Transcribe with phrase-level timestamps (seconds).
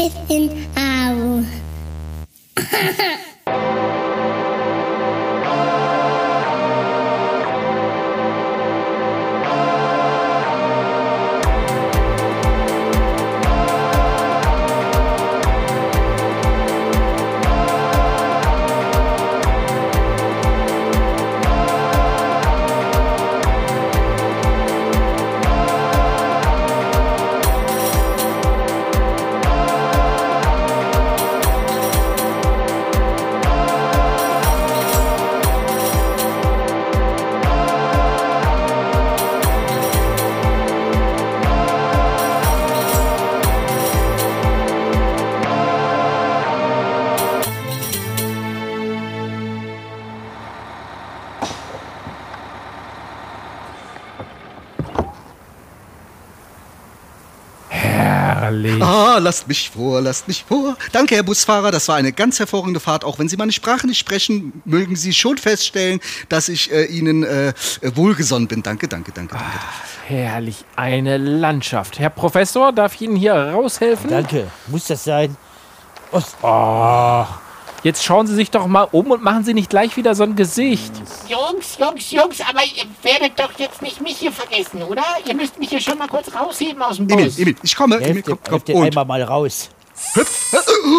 [0.00, 0.67] Ich
[59.28, 60.74] lasst mich vor, lasst mich vor.
[60.90, 63.04] Danke, Herr Busfahrer, das war eine ganz hervorragende Fahrt.
[63.04, 67.24] Auch wenn Sie meine Sprache nicht sprechen, mögen Sie schon feststellen, dass ich äh, Ihnen
[67.24, 68.62] äh, wohlgesonnen bin.
[68.62, 69.54] Danke, danke, danke, danke.
[70.06, 70.64] Herrlich.
[70.76, 71.98] Eine Landschaft.
[71.98, 74.08] Herr Professor, darf ich Ihnen hier raushelfen?
[74.08, 74.46] Danke.
[74.68, 75.36] Muss das sein?
[76.10, 77.26] Oh,
[77.82, 80.36] jetzt schauen Sie sich doch mal um und machen Sie nicht gleich wieder so ein
[80.36, 80.92] Gesicht.
[81.28, 85.04] Jungs, Jungs, Jungs, aber ihr werdet doch jetzt nicht mich hier vergessen, oder?
[85.26, 87.38] Ihr müsst mich hier schon mal kurz rausheben aus dem Emil, Bus.
[87.38, 87.96] Emil, ich komme.
[87.96, 88.64] Emil, Helft komm, dem, komm.
[88.64, 89.68] dem Und, einmal mal raus.
[90.14, 90.54] hüpf.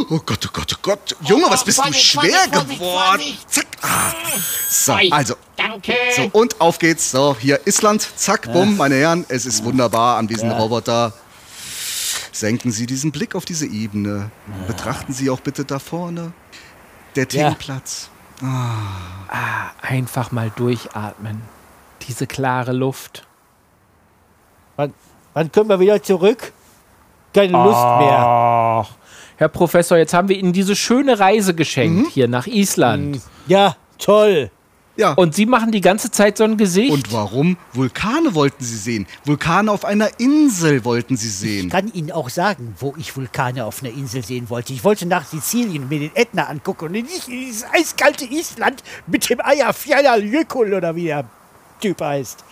[0.09, 1.15] Oh Gott, oh Gott, oh Gott.
[1.21, 2.77] Junge, was bist du schwer geworden.
[2.77, 3.51] Vorsicht.
[3.51, 3.67] Zack.
[3.81, 4.13] Ah.
[4.69, 5.35] So, also.
[5.55, 5.93] Danke.
[6.15, 7.11] So, und auf geht's.
[7.11, 8.07] So, hier Island.
[8.15, 9.25] Zack, bumm, meine Herren.
[9.29, 11.13] Es ist wunderbar an diesem Roboter.
[12.31, 14.31] Senken Sie diesen Blick auf diese Ebene.
[14.67, 16.31] Betrachten Sie auch bitte da vorne.
[17.15, 17.49] Der Ja.
[17.51, 18.09] Teeplatz.
[18.41, 21.41] Ah, einfach mal durchatmen.
[22.07, 23.25] Diese klare Luft.
[24.77, 24.93] Wann,
[25.33, 26.53] wann können wir wieder zurück?
[27.33, 28.17] Keine Lust mehr.
[28.19, 28.89] Ach,
[29.37, 32.09] Herr Professor, jetzt haben wir Ihnen diese schöne Reise geschenkt Mhm.
[32.09, 33.21] hier nach Island.
[33.47, 34.51] Ja, toll.
[34.99, 35.13] Ja.
[35.13, 36.91] Und Sie machen die ganze Zeit so ein Gesicht.
[36.91, 37.55] Und warum?
[37.73, 39.07] Vulkane wollten Sie sehen.
[39.23, 41.69] Vulkane auf einer Insel wollten Sie Ich sehen.
[41.69, 44.73] kann Ihnen auch sagen, wo ich Vulkane auf einer Insel sehen wollte.
[44.73, 49.29] Ich wollte nach Sizilien mir den Ätna angucken und nicht in dieses eiskalte Island mit
[49.29, 51.23] dem Eyjafjallajökull oder wie der
[51.79, 52.43] Typ heißt.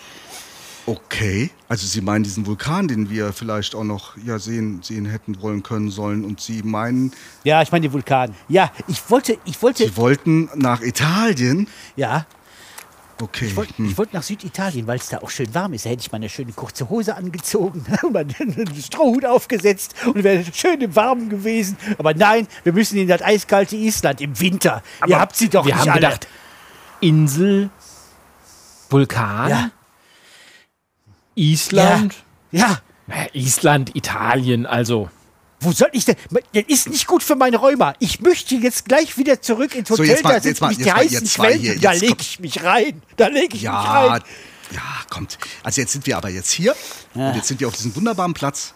[0.85, 1.49] Okay.
[1.67, 5.61] Also Sie meinen diesen Vulkan, den wir vielleicht auch noch ja, sehen, sehen hätten wollen
[5.63, 6.23] können sollen.
[6.23, 7.11] Und Sie meinen,
[7.43, 8.33] Ja, ich meine den Vulkan.
[8.47, 11.67] Ja, ich wollte, ich wollte, Sie wollten nach Italien?
[11.97, 12.25] ja,
[13.21, 13.45] Okay.
[13.47, 13.89] ich wollte, Hm.
[13.89, 15.85] ich wollte nach Süditalien, weil es da auch schön warm ist.
[15.85, 18.35] Da hätte ich meine schöne kurze Hose angezogen, meinen
[18.81, 21.77] Strohhut aufgesetzt und wäre schön im Warmen gewesen.
[21.97, 24.83] Aber nein, wir müssen in das eiskalte Island im Winter.
[25.07, 26.01] Ihr habt sie doch wir nicht haben alle.
[26.01, 26.27] gedacht,
[27.01, 27.69] Insel,
[28.89, 29.71] Vulkan, Ja.
[31.35, 32.15] Island.
[32.51, 35.09] Ja, Naja, Island, Italien, also.
[35.59, 36.15] Wo soll ich denn?
[36.53, 37.93] Das ist nicht gut für meine Rheuma.
[37.99, 40.07] Ich möchte jetzt gleich wieder zurück ins So, Hotel.
[40.09, 41.81] jetzt mal- da sind jetzt mal- nämlich die heißen Quellen.
[41.81, 43.01] da lege ich mich rein.
[43.15, 44.21] Da lege ich mich Ja, rein.
[44.71, 45.39] ja, kommt.
[45.63, 46.75] Also jetzt sind wir aber jetzt hier
[47.15, 48.73] und jetzt sind wir auf diesem wunderbaren Platz,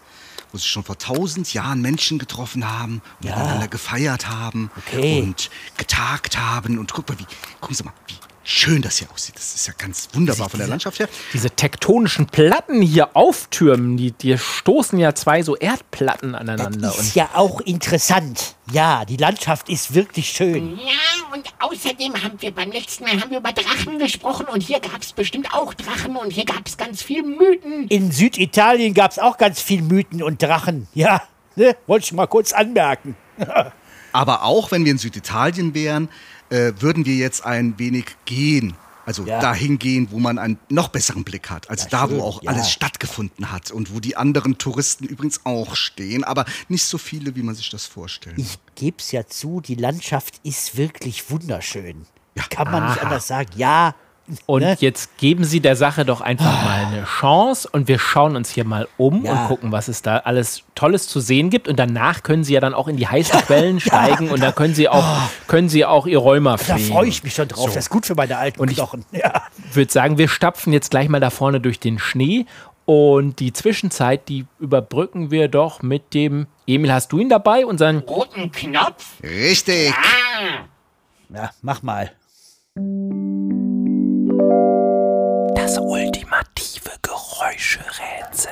[0.51, 3.35] wo sich schon vor tausend Jahren Menschen getroffen haben und Ja.
[3.37, 5.21] miteinander gefeiert haben Okay.
[5.21, 6.79] und getagt haben.
[6.79, 7.25] Und guck mal, wie,
[7.59, 8.15] gucken Sie mal, wie
[8.51, 9.35] schön das hier aussieht.
[9.35, 11.09] Das ist ja ganz wunderbar von der Landschaft her.
[11.33, 16.89] Diese tektonischen Platten hier auftürmen, die, die stoßen ja zwei so Erdplatten aneinander.
[16.89, 18.55] Das ist ja auch interessant.
[18.71, 20.77] Ja, die Landschaft ist wirklich schön.
[20.77, 24.79] Ja, und außerdem haben wir beim letzten Mal haben wir über Drachen gesprochen und hier
[24.79, 27.87] gab es bestimmt auch Drachen und hier gab es ganz viel Mythen.
[27.87, 30.87] In Süditalien gab es auch ganz viel Mythen und Drachen.
[30.93, 31.21] Ja,
[31.55, 31.75] ne?
[31.87, 33.15] wollte ich mal kurz anmerken.
[34.13, 36.09] Aber auch wenn wir in Süditalien wären,
[36.51, 38.75] äh, würden wir jetzt ein wenig gehen.
[39.03, 39.39] Also Ja.
[39.39, 41.69] dahin gehen, wo man einen noch besseren Blick hat.
[41.69, 42.51] Also da, schön, wo auch ja.
[42.51, 47.35] alles stattgefunden hat und wo die anderen Touristen übrigens auch stehen, aber nicht so viele,
[47.35, 48.37] wie man sich das vorstellt.
[48.37, 52.05] Ich gebe es ja zu, die Landschaft ist wirklich wunderschön.
[52.35, 52.43] Ja.
[52.49, 53.07] Kann man nicht Aha.
[53.07, 53.49] anders sagen.
[53.55, 53.95] Ja.
[54.45, 54.77] Und ne?
[54.79, 58.63] jetzt geben Sie der Sache doch einfach mal eine Chance und wir schauen uns hier
[58.63, 59.33] mal um Ja.
[59.43, 61.67] und gucken, was es da alles Tolles zu sehen gibt.
[61.67, 64.73] Und danach können Sie ja dann auch in die heißen Quellen steigen und dann können
[64.73, 65.05] Sie auch,
[65.47, 67.61] können Sie auch Ihr Rheuma Da freue ich mich schon drauf.
[67.69, 67.75] So.
[67.75, 69.03] Das ist gut für meine alten Und ich- Knochen.
[69.11, 69.43] Ja.
[69.69, 72.45] Ich würde sagen, wir stapfen jetzt gleich mal da vorne durch den Schnee
[72.85, 76.47] Und die Zwischenzeit, die überbrücken wir doch mit dem.
[76.67, 77.65] Emil, hast du ihn dabei?
[77.65, 77.97] Unseren.
[77.99, 79.05] Roten Knopf?
[79.21, 79.91] Richtig.
[79.93, 80.65] Ah,
[81.33, 82.11] Ja, mach mal.
[85.55, 88.51] Das ultimative Geräuscherätsel.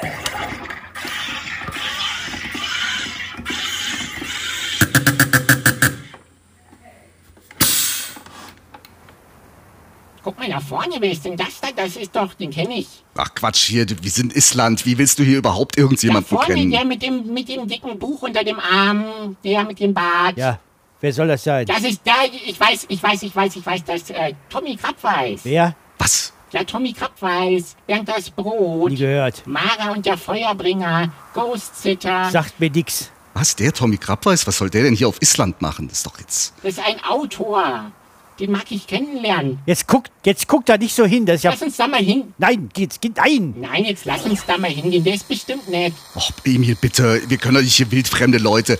[10.30, 11.69] guck mal da vorne, wer ist denn das da?
[11.75, 13.03] Das ist doch, den kenne ich.
[13.15, 14.85] Ach Quatsch, hier, wir sind Island.
[14.85, 16.71] Wie willst du hier überhaupt Da irgendjemanden vorne, kennen?
[16.71, 20.38] der mit dem, mit dem dicken Buch unter dem Arm, der mit dem Bart.
[20.38, 20.59] Ja,
[21.01, 21.66] wer soll das sein?
[21.66, 22.13] Das ist der,
[22.46, 25.42] ich weiß, ich weiß, ich weiß, ich weiß, das äh, Tommy Krabweis.
[25.44, 25.75] Wer?
[25.98, 26.34] Was?
[26.51, 29.46] Ja, Tommy Krabweis, Bernd das Brot, Nie gehört.
[29.46, 32.30] Mara und der Feuerbringer, Ghost Sitter.
[32.31, 33.12] Sagt mir nix.
[33.34, 34.48] Was, der Tommy Krabweis?
[34.48, 35.88] Was soll der denn hier auf Island machen?
[35.88, 36.54] Das ist doch jetzt...
[36.63, 37.92] Das ist ein Autor.
[38.40, 39.60] Den mag ich kennenlernen.
[39.66, 41.25] Jetzt guck, jetzt guck da nicht so hin.
[41.25, 41.52] Das ist ja.
[41.52, 42.34] Lass uns da mal hin.
[42.38, 43.54] Nein, geht's, geht, nein.
[43.57, 45.04] Nein, jetzt lass uns da mal hingehen.
[45.04, 45.94] Der ist bestimmt nett.
[46.16, 47.22] Och, Emil, bitte.
[47.28, 48.80] Wir können doch nicht hier wildfremde Leute...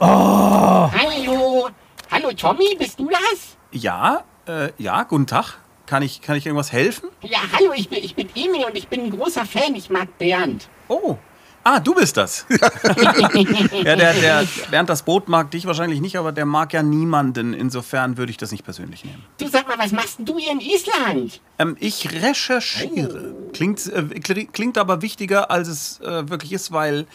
[0.00, 1.68] Hallo.
[2.10, 3.56] Hallo, Tommy, bist du das?
[3.72, 5.58] Ja, äh, ja, guten Tag.
[5.86, 7.08] Kann ich, kann ich irgendwas helfen?
[7.22, 9.74] Ja, hallo, ich bin, ich bin Emil und ich bin ein großer Fan.
[9.74, 10.68] Ich mag Bernd.
[10.88, 11.16] Oh.
[11.64, 12.46] Ah, du bist das.
[13.82, 17.52] ja, der, der Bernd das Boot mag dich wahrscheinlich nicht, aber der mag ja niemanden.
[17.52, 19.24] Insofern würde ich das nicht persönlich nehmen.
[19.38, 21.40] Du sag mal, was machst du hier in Island?
[21.58, 23.34] Ähm, ich recherchiere.
[23.52, 27.06] Klingt, äh, kli- klingt aber wichtiger, als es äh, wirklich ist, weil.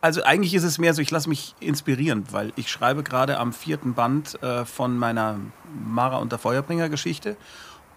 [0.00, 3.52] Also eigentlich ist es mehr so, ich lasse mich inspirieren, weil ich schreibe gerade am
[3.52, 5.40] vierten Band äh, von meiner
[5.84, 7.36] Mara und der Feuerbringer-Geschichte.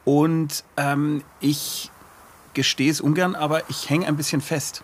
[0.03, 1.91] Und ähm, ich
[2.53, 4.83] gestehe es ungern, aber ich hänge ein bisschen fest.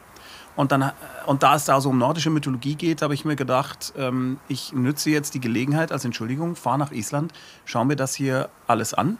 [0.55, 0.91] Und, dann,
[1.25, 4.73] und da es da so um nordische Mythologie geht, habe ich mir gedacht, ähm, ich
[4.73, 7.33] nütze jetzt die Gelegenheit als Entschuldigung, fahre nach Island,
[7.65, 9.17] schaue mir das hier alles an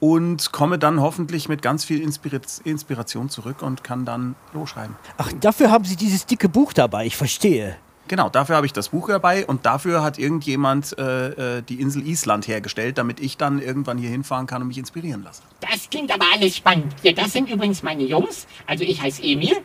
[0.00, 4.96] und komme dann hoffentlich mit ganz viel Inspira Inspiration zurück und kann dann losschreiben.
[5.16, 7.06] Ach, dafür haben Sie dieses dicke Buch dabei.
[7.06, 7.76] Ich verstehe.
[8.08, 12.06] Genau, dafür habe ich das Buch dabei und dafür hat irgendjemand äh, äh, die Insel
[12.06, 15.42] Island hergestellt, damit ich dann irgendwann hier hinfahren kann und mich inspirieren lasse.
[15.60, 16.94] Das klingt aber alles spannend.
[17.02, 18.46] Ja, das sind übrigens meine Jungs.
[18.66, 19.56] Also ich heiße Emil.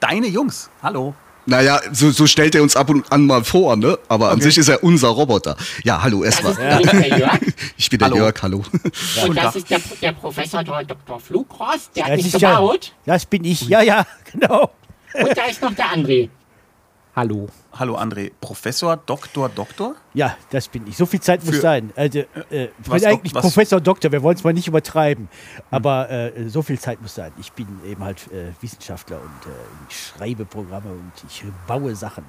[0.00, 1.14] Deine Jungs, hallo.
[1.46, 3.98] Naja, so, so stellt er uns ab und an mal vor, ne?
[4.08, 5.56] Aber an sich ist er unser Roboter.
[5.84, 6.54] Ja, hallo, erstmal.
[7.18, 7.38] Jörg.
[7.76, 8.16] Ich bin der Hallo.
[8.16, 8.64] Jörg, hallo.
[9.26, 11.20] Und das ist der, der Professor Dr.
[11.20, 11.90] Flugrost.
[11.94, 12.92] Der hat Das mich ist ja, gebaut.
[13.04, 13.62] das bin ich.
[13.68, 14.70] Ja, ja, genau.
[15.14, 16.28] Und da ist noch der André.
[17.16, 17.46] Hallo.
[17.72, 19.94] Hallo André, Professor, Doktor, Doktor?
[20.12, 20.98] Ja, das bin ich.
[20.98, 21.90] So viel Zeit muss Für- sein.
[21.96, 22.18] Also,
[22.50, 24.12] äh, ich was bin eigentlich was- Professor Doktor.
[24.12, 25.30] Wir wollen es mal nicht übertreiben.
[25.70, 27.32] Aber äh, so viel Zeit muss sein.
[27.40, 29.54] Ich bin eben halt äh, Wissenschaftler und äh,
[29.88, 32.24] ich schreibe Programme und ich baue Sachen.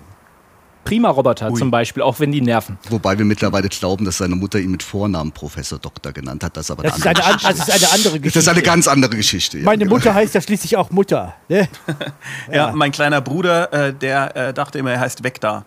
[0.88, 2.78] Prima Roboter zum Beispiel, auch wenn die nerven.
[2.90, 6.56] Wobei wir mittlerweile glauben, dass seine Mutter ihn mit Vornamen Professor Doktor genannt hat.
[6.58, 8.30] Das ist aber Das eine ist andere eine, an- das ist eine andere Geschichte.
[8.40, 9.58] Das ist eine ganz andere Geschichte.
[9.60, 9.64] ja.
[9.66, 11.34] Meine Mutter heißt ja schließlich auch Mutter.
[11.50, 11.68] Ne?
[12.52, 15.66] Ja, mein kleiner Bruder, äh, der äh, dachte immer, er heißt Vector.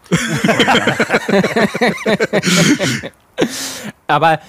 [4.07, 4.41] Aber,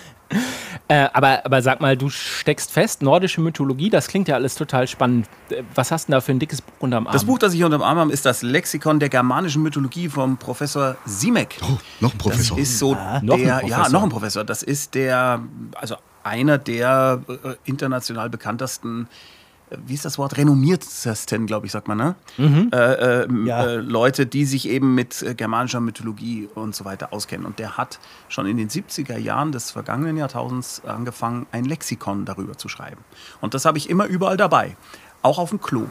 [0.92, 4.88] äh, aber, aber sag mal, du steckst fest, nordische Mythologie, das klingt ja alles total
[4.88, 5.28] spannend.
[5.50, 7.14] Äh, Was hast du denn da für ein dickes Buch unterm Arm?
[7.14, 10.36] Das Buch, das ich unter dem Arm habe, ist das Lexikon der germanischen Mythologie vom
[10.38, 11.58] Professor Simek.
[11.64, 12.58] Oh, noch ein Professor.
[12.58, 13.70] Das ist so Noch ein der, Professor.
[13.84, 14.44] ja, noch ein Professor.
[14.44, 15.42] Das ist der,
[15.76, 19.41] also einer der äh, international bekanntesten, äh,
[19.86, 22.16] wie ist das Wort, renommiertesten, glaube ich, sagt man, ne?
[22.38, 23.64] Äh, äh, m- Ja.
[23.66, 27.46] äh, Leute, die sich eben mit äh, germanischer Mythologie und so weiter auskennen.
[27.46, 28.00] Und der hat
[28.30, 33.02] schon in den 70er Jahren des vergangenen Jahrtausends angefangen, ein Lexikon darüber zu schreiben.
[33.42, 34.76] Und das habe ich immer überall dabei.
[35.22, 35.86] Auch auf dem Klo.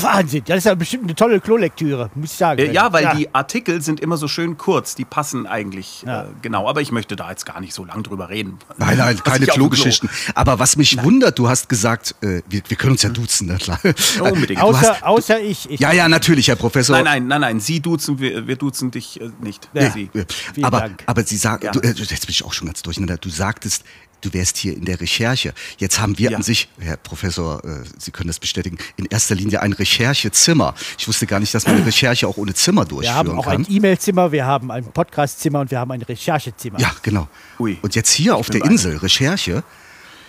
[0.00, 0.42] Wahnsinn.
[0.46, 2.60] Das ist ja bestimmt eine tolle Klolektüre, muss ich sagen.
[2.60, 6.22] Äh, ja, weil die Artikel sind immer so schön kurz, die passen eigentlich Ja.
[6.22, 6.68] äh, genau.
[6.68, 8.58] Aber ich möchte da jetzt gar nicht so lang drüber reden.
[8.76, 10.08] Nein, nein, keine dem Klo- Klogeschichten.
[10.34, 13.56] Aber was mich wundert, du hast gesagt, äh, wir, wir können uns ja duzen, ne?
[13.56, 13.80] klar.
[13.84, 13.92] Ja,
[14.30, 14.60] unbedingt.
[14.62, 15.70] Außer, hast, außer ich.
[15.70, 16.96] ich ja, ja, natürlich, Herr Professor.
[16.96, 17.60] Nein, nein, nein, nein.
[17.60, 19.68] Sie duzen, wir, wir duzen dich äh, nicht.
[19.72, 19.90] Ja.
[19.90, 20.10] Sie.
[20.14, 20.22] Ja,
[20.54, 21.02] Vielen aber, Dank.
[21.06, 21.72] aber Sie sagen, Ja.
[21.72, 23.16] du, äh, jetzt bin ich auch schon ganz durcheinander.
[23.16, 23.84] Du sagtest,
[24.20, 25.52] du wärst hier in der Recherche.
[25.78, 26.36] Jetzt haben wir Ja.
[26.36, 30.74] an sich, Herr Professor, äh, Sie können das bestätigen, in erster Linie ein Recherchezimmer.
[30.98, 33.44] Ich wusste gar nicht, dass man eine Recherche auch ohne Zimmer wir durchführen haben auch
[33.46, 33.62] kann.
[33.62, 36.80] ein E-Mail-Zimmer, wir haben ein Podcast-Zimmer und wir haben ein Recherchezimmer.
[36.80, 37.28] ja, genau.
[37.58, 37.78] Ui.
[37.82, 38.70] Und jetzt hier auf bin der.
[38.70, 39.62] Insel, Recherche.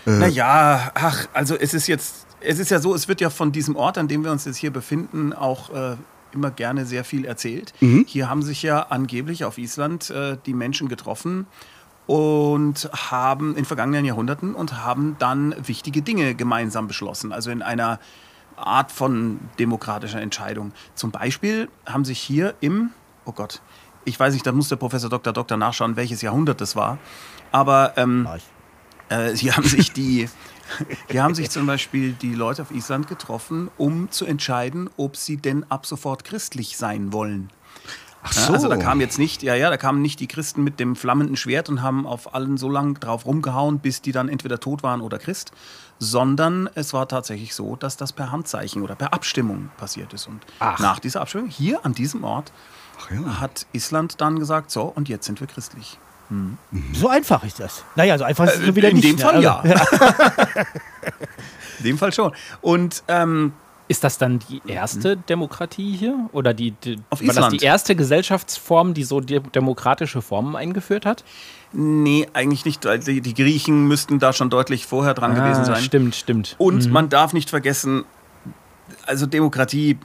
[0.06, 3.76] Naja, ach, also es ist jetzt, es ist ja so, es wird ja von diesem
[3.76, 5.98] Ort, an dem wir uns jetzt hier befinden, auch äh,
[6.32, 7.74] immer gerne sehr viel erzählt.
[8.08, 11.48] Hier haben sich ja angeblich auf Island äh, die Menschen getroffen
[12.10, 17.32] und haben in vergangenen Jahrhunderten und haben dann wichtige Dinge gemeinsam beschlossen.
[17.32, 18.00] Also in einer
[18.56, 20.72] Art von demokratischer Entscheidung.
[20.96, 22.90] Zum Beispiel haben sich hier im,
[23.26, 23.62] oh Gott,
[24.06, 25.34] ich weiß nicht, da muss der Professor Dr.
[25.34, 25.56] Dr.
[25.56, 26.98] nachschauen, welches Jahrhundert das war.
[27.52, 28.28] Aber ähm,
[29.10, 30.28] äh, sie haben sich die,
[31.12, 35.38] Hier haben sich zum Beispiel die Leute auf Island getroffen, um zu entscheiden, ob sie
[35.38, 37.52] denn ab sofort christlich sein wollen.
[38.22, 38.54] Ach so.
[38.54, 41.38] Also da kamen jetzt nicht, ja, ja, da kamen nicht die Christen mit dem flammenden
[41.38, 45.00] Schwert und haben auf allen so lange drauf rumgehauen, bis die dann entweder tot waren
[45.02, 45.52] oder Christ,
[46.00, 50.28] sondern es war tatsächlich so, dass das per Handzeichen oder per Abstimmung passiert ist.
[50.28, 50.42] Und
[50.80, 52.52] nach dieser Abstimmung, hier an diesem Ort,
[53.02, 53.40] Ach ja.
[53.40, 55.98] hat Island dann gesagt, so, und jetzt sind wir christlich.
[56.94, 57.84] So einfach ist das.
[57.96, 59.08] Naja, so einfach ist es Äh, wieder in nicht.
[59.08, 59.22] dem ne?
[59.22, 59.64] Fall Also, ja.
[61.80, 62.34] In dem Fall schon.
[62.62, 63.54] Und ähm,
[63.90, 66.30] Ist das dann die erste Demokratie hier?
[66.32, 67.54] Oder die, die, war das Island.
[67.60, 71.24] die erste Gesellschaftsform, die so de demokratische Formen eingeführt hat?
[71.72, 72.86] nee, eigentlich nicht.
[72.86, 75.76] weil Die, die Griechen müssten da schon deutlich vorher dran gewesen sein.
[75.76, 76.56] Ah, Stimmt, stimmt.
[76.60, 78.06] Und man darf nicht vergessen,
[79.06, 79.98] also Demokratie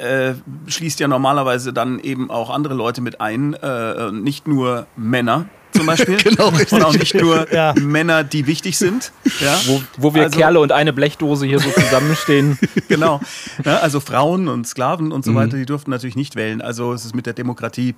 [0.00, 0.34] äh,
[0.66, 5.86] schließt ja normalerweise dann eben auch andere Leute mit ein, äh, nicht nur Männer zum
[5.86, 6.16] Beispiel.
[6.22, 6.72] Genau, richtig.
[6.72, 7.74] Und auch nicht nur Ja.
[7.78, 9.12] Männer, die wichtig sind.
[9.40, 9.58] Ja?
[9.66, 12.58] Wo, wo wir Also- Kerle und eine Blechdose hier so zusammenstehen.
[12.88, 13.20] genau.
[13.64, 15.36] Ja, also Frauen und Sklaven und so Mhm.
[15.36, 16.60] weiter, die durften natürlich nicht wählen.
[16.60, 17.94] Also es ist mit der Demokratie.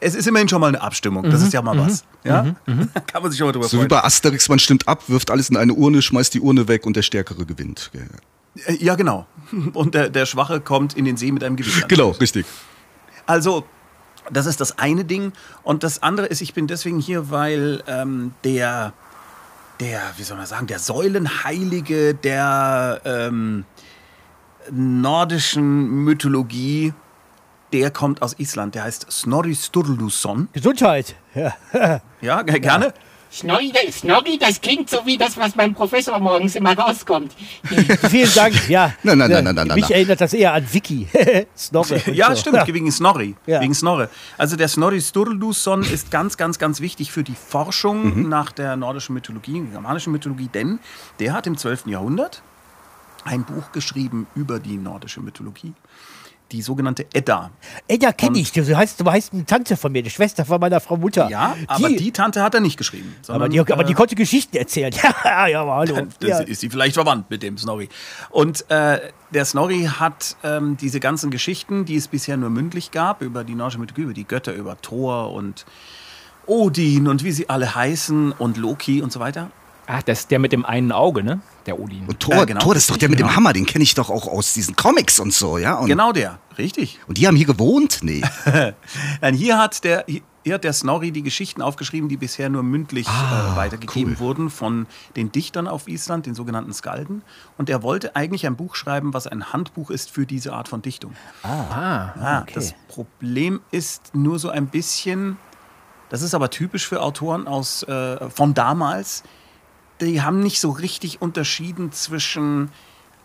[0.00, 1.24] Es ist immerhin schon mal eine Abstimmung.
[1.24, 2.04] Das ist ja mal was.
[2.22, 2.54] Ja?
[3.06, 3.68] Kann man sich schon mal drüber Mhm.
[3.70, 3.88] So wie freuen.
[3.88, 6.94] bei Asterix, man stimmt ab, wirft alles in eine Urne, schmeißt die Urne weg und
[6.96, 7.90] der Stärkere gewinnt.
[8.66, 9.26] Äh, Ja, genau.
[9.72, 11.88] Und der, der Schwache kommt in den See mit einem Gewicht.
[11.88, 12.46] Genau, richtig.
[13.26, 13.64] Also,
[14.30, 15.32] das ist das eine Ding.
[15.62, 18.92] Und das andere ist, ich bin deswegen hier, weil ähm, der,
[19.80, 23.64] der, wie soll man sagen, der Säulenheilige der ähm,
[24.70, 26.92] nordischen Mythologie,
[27.72, 28.74] der kommt aus Island.
[28.74, 30.48] Der heißt Snorri Sturluson.
[30.52, 31.16] Gesundheit.
[31.34, 32.00] Ja.
[32.20, 32.42] Ja,
[33.30, 37.32] Snorri, Snorri, das klingt so wie das, was beim Professor morgens immer rauskommt.
[38.10, 38.68] Vielen Dank.
[38.68, 38.94] Ja.
[39.02, 39.92] Nein, nein, nein, nein, nein, Mich nein.
[39.92, 41.06] erinnert das eher an Vicky.
[41.56, 42.00] Snorre.
[42.06, 42.40] und Ja, so.
[42.40, 43.36] stimmt, wegen Snorri.
[43.46, 43.60] Ja.
[43.60, 44.08] Wegen Snorre.
[44.38, 48.28] Also der Snorri Sturluson ist ganz, ganz, ganz wichtig für die Forschung Mhm.
[48.28, 50.78] nach der nordischen Mythologie, der germanischen Mythologie, denn
[51.20, 51.86] der hat im 12.
[51.90, 52.42] Jahrhundert
[53.24, 55.74] ein Buch geschrieben über die nordische Mythologie.
[56.50, 57.50] Die sogenannte Edda.
[57.88, 58.52] Edda kenne ich.
[58.52, 61.28] Du heißt, du heißt eine Tante von mir, die Schwester von meiner Frau Mutter.
[61.28, 63.14] Ja, aber die Tante hat er nicht geschrieben.
[63.18, 64.92] aber, sondern, die, aber die äh, konnte Geschichten erzählen.
[65.24, 65.94] Ja, ja, aber hallo.
[65.96, 66.38] Dann Ja.
[66.38, 67.90] ist sie vielleicht verwandt mit dem Snorri.
[68.30, 68.98] Und äh,
[69.30, 73.54] der Snorri hat ähm, diese ganzen Geschichten, die es bisher nur mündlich gab, über die
[73.54, 75.66] nordische Mythologie, über die Götter, über Thor und
[76.46, 79.50] Odin und wie sie alle heißen und Loki und so weiter.
[79.90, 81.40] Ach, das ist der mit dem einen Auge, ne?
[81.64, 82.04] Der Odin.
[82.06, 83.30] Und Thor, Ja, genau, Thor, das ist doch der mit genau.
[83.30, 85.76] dem Hammer, den kenne ich doch auch aus diesen Comics und so, ja?
[85.76, 86.98] Und, Genau der, richtig.
[87.08, 88.00] und die haben hier gewohnt?
[88.02, 88.22] Nee.
[89.22, 90.04] Nein, hier hat der,
[90.44, 94.18] hier hat der Snorri die Geschichten aufgeschrieben, die bisher nur mündlich Ah, äh, weitergegeben cool.
[94.20, 97.22] wurden von den Dichtern auf Island, den sogenannten Skalden.
[97.56, 100.82] Und er wollte eigentlich ein Buch schreiben, was ein Handbuch ist für diese Art von
[100.82, 101.12] Dichtung.
[101.42, 105.38] Ah, Ja, Das Problem ist nur so ein bisschen,
[106.10, 109.22] das ist aber typisch für Autoren aus, äh, von damals,
[110.00, 112.70] die haben nicht so richtig unterschieden zwischen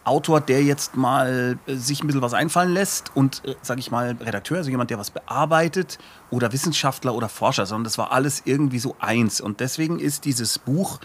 [0.05, 3.89] Autor, der jetzt mal äh, sich ein bisschen was einfallen lässt und, äh, sag ich
[3.89, 5.97] mal, Redakteur, also jemand, der was bearbeitet
[6.29, 9.39] oder Wissenschaftler oder Forscher, sondern das war alles irgendwie so eins.
[9.39, 10.99] Und deswegen ist dieses Buch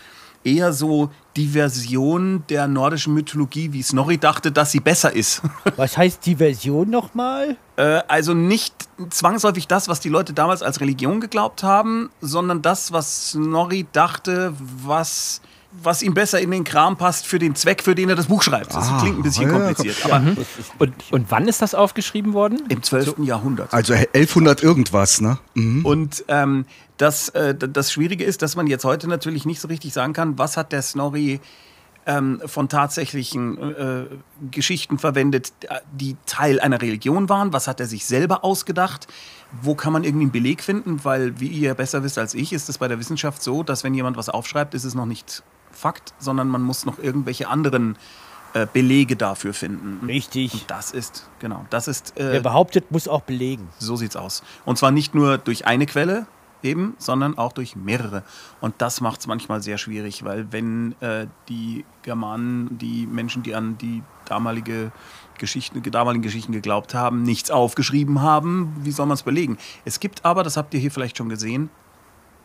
[0.45, 5.43] eher so die Version der nordischen Mythologie, wie Snorri dachte, dass sie besser ist.
[5.77, 7.57] Was heißt die Version nochmal?
[7.77, 8.75] Äh, also nicht
[9.11, 14.53] zwangsläufig das, was die Leute damals als Religion geglaubt haben, sondern das, was Snorri dachte,
[14.59, 15.41] was,
[15.83, 18.43] was ihm besser in den Kram passt für den Zweck, für den er das Buch
[18.43, 18.75] schreibt.
[18.75, 20.37] Das Ah, klingt ein bisschen ja, kompliziert, aber
[20.79, 22.63] Und, und wann ist das aufgeschrieben worden?
[22.69, 23.19] im 12.
[23.25, 23.73] Jahrhundert.
[23.73, 25.39] Also 1100 irgendwas, ne?
[25.55, 25.85] Mhm.
[25.85, 26.65] Und ähm,
[26.97, 30.39] das, äh, das Schwierige ist, dass man jetzt heute natürlich nicht so richtig sagen kann,
[30.39, 31.41] was hat der Snorri
[32.07, 34.05] ähm, von tatsächlichen äh,
[34.51, 35.53] Geschichten verwendet,
[35.93, 37.53] die Teil einer Religion waren.
[37.53, 39.07] Was hat er sich selber ausgedacht?
[39.63, 41.05] Wo kann man irgendwie einen Beleg finden?
[41.05, 43.93] Weil, wie ihr besser wisst als ich, ist es bei der Wissenschaft so, dass wenn
[43.95, 45.43] jemand was aufschreibt, ist es noch nicht
[45.79, 47.97] Fakt, sondern man muss noch irgendwelche anderen
[48.55, 50.05] äh, Belege dafür finden.
[50.07, 50.53] Richtig.
[50.53, 53.69] Und das ist, genau, das ist äh, Wer behauptet, muss auch belegen.
[53.79, 54.43] so sieht's aus.
[54.65, 56.27] Und zwar nicht nur durch eine Quelle
[56.63, 58.25] eben, sondern auch durch mehrere.
[58.61, 63.55] Und das macht es manchmal sehr schwierig, weil wenn äh, die Germanen, die Menschen, die
[63.55, 64.91] an die damalige
[65.39, 69.57] Geschichten, damaligen Geschichten geglaubt haben, nichts aufgeschrieben haben, wie soll man es belegen?
[69.85, 71.71] Es gibt aber, das habt ihr hier vielleicht schon gesehen,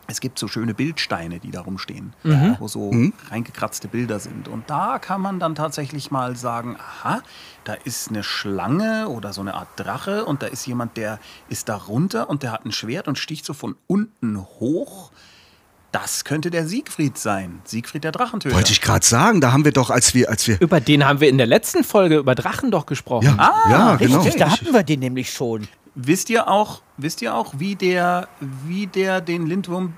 [0.06, 2.12] es gibt so schöne Bildsteine, die da rumstehen,
[2.58, 2.90] wo so
[3.30, 4.48] reingekratzte Bilder sind.
[4.48, 7.22] Und da kann man dann tatsächlich mal sagen, aha,
[7.64, 11.18] da ist eine Schlange oder so eine Art Drache und da ist jemand, der
[11.48, 15.10] ist da runter und der hat ein Schwert und sticht so von unten hoch.
[15.92, 17.60] Das könnte der Siegfried sein.
[17.64, 18.54] Siegfried der Drachentöter.
[18.56, 20.60] Wollte ich gerade sagen, da haben wir doch, als wir, als wir.
[20.60, 23.26] Über den haben wir in der letzten Folge über Drachen doch gesprochen.
[23.26, 24.44] Ja, Ah, ja Richtig, genau.
[24.46, 25.68] da hatten wir den nämlich schon.
[25.94, 29.94] Wisst ihr auch, wisst ihr auch, wie der, wie der den Lindwurm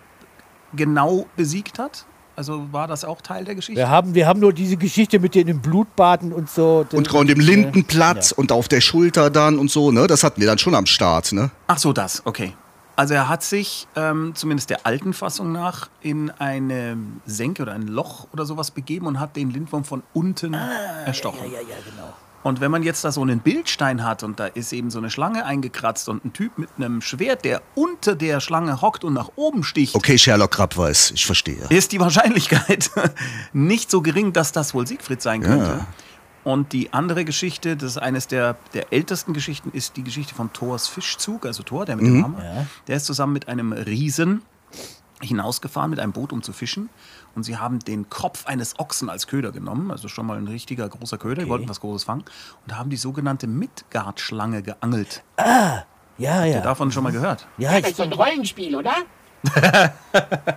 [0.74, 2.04] genau besiegt hat?
[2.36, 3.80] Also war das auch Teil der Geschichte?
[3.80, 6.84] Wir haben, wir haben nur diese Geschichte mit den Blutbaden und so.
[6.92, 10.06] Und und dem Lindenplatz und auf der Schulter dann und so, ne?
[10.06, 11.50] Das hatten wir dann schon am Start, ne?
[11.66, 12.52] Ach so, das, okay.
[12.94, 17.86] Also er hat sich, ähm, zumindest der alten Fassung nach, in eine Senke oder ein
[17.86, 20.54] Loch oder sowas begeben und hat den Lindwurm von unten
[21.04, 21.44] erstochen.
[21.44, 22.12] Ja, ja, genau.
[22.46, 25.10] Und wenn man jetzt da so einen Bildstein hat und da ist eben so eine
[25.10, 29.30] Schlange eingekratzt und ein Typ mit einem Schwert, der unter der Schlange hockt und nach
[29.34, 31.66] oben sticht, Okay, Sherlock Krapp weiß, ich verstehe.
[31.70, 32.92] ist die Wahrscheinlichkeit
[33.52, 35.84] nicht so gering, dass das wohl Siegfried sein könnte.
[36.44, 40.52] Und die andere Geschichte, das ist eines der, der ältesten Geschichten, ist die Geschichte von
[40.52, 42.68] Thors Fischzug, also Thor, der mit dem Hammer.
[42.86, 44.42] Der ist zusammen mit einem Riesen
[45.20, 46.90] hinausgefahren mit einem Boot, um zu fischen.
[47.36, 50.88] Und sie haben den Kopf eines Ochsen als Köder genommen, also schon mal ein richtiger
[50.88, 52.24] großer Köder, die wollten was Großes fangen,
[52.66, 55.22] und haben die sogenannte Midgard-Schlange geangelt.
[55.38, 55.84] Ja,
[56.32, 56.60] Habt ihr ja.
[56.62, 57.46] davon schon mal gehört?
[57.58, 58.94] Ja, Das ich, ist so ein Rollenspiel, oder?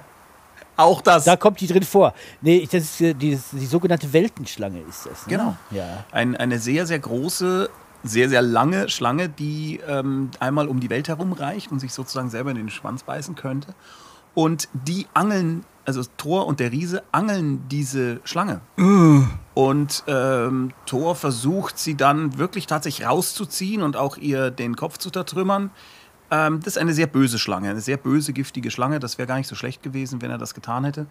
[0.78, 1.26] Auch das.
[1.26, 2.14] da kommt die drin vor.
[2.40, 5.28] Nee, das ist äh, die, die sogenannte Weltenschlange ist das.
[5.28, 5.38] Ne?
[5.38, 5.58] Genau.
[5.72, 6.06] Ja.
[6.14, 7.70] Ein, eine sehr, sehr große,
[8.04, 12.30] sehr, sehr lange Schlange, die ähm, einmal um die Welt herum reicht und sich sozusagen
[12.30, 13.76] selber in den Schwanz beißen könnte.
[14.34, 15.66] Und die angeln,
[15.98, 18.62] also Thor und der Riese angeln diese Schlange.
[19.53, 25.10] Und ähm, Thor versucht sie dann wirklich tatsächlich rauszuziehen und auch ihr den Kopf zu
[25.10, 25.72] zertrümmern.
[26.31, 29.00] Ähm, das ist eine sehr böse Schlange, eine sehr böse, giftige Schlange.
[29.00, 31.08] Das wäre gar nicht so schlecht gewesen, wenn er das getan hätte.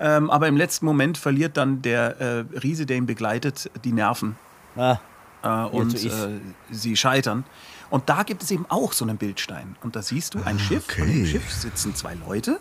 [0.00, 4.36] Ähm, aber im letzten Moment verliert dann der äh, Riese, der ihn begleitet, die Nerven
[4.76, 4.98] Ah,
[5.42, 6.40] äh, und äh,
[6.70, 7.44] sie scheitern.
[7.90, 9.76] Und da gibt es eben auch so einen Bildstein.
[9.82, 10.86] Und da siehst du ein Schiff.
[10.86, 11.26] Von dem okay.
[11.26, 12.60] Schiff sitzen zwei Leute.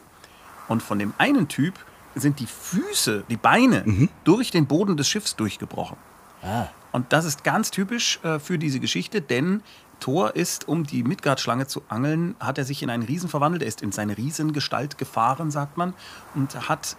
[0.67, 1.74] Und von dem einen Typ
[2.15, 5.98] sind die Füße, die Beine durch den Boden des Schiffs durchgebrochen.
[6.43, 6.67] ah.
[6.91, 9.63] Und das ist ganz typisch äh, für diese Geschichte, denn
[10.00, 13.63] Thor ist, um die Midgard-Schlange zu angeln, hat er sich in einen Riesen verwandelt.
[13.63, 15.93] Er ist in seine Riesengestalt gefahren, sagt man,
[16.36, 16.98] und hat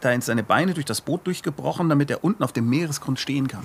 [0.00, 3.62] da seine Beine durch das Boot durchgebrochen, damit er unten auf dem Meeresgrund stehen kann.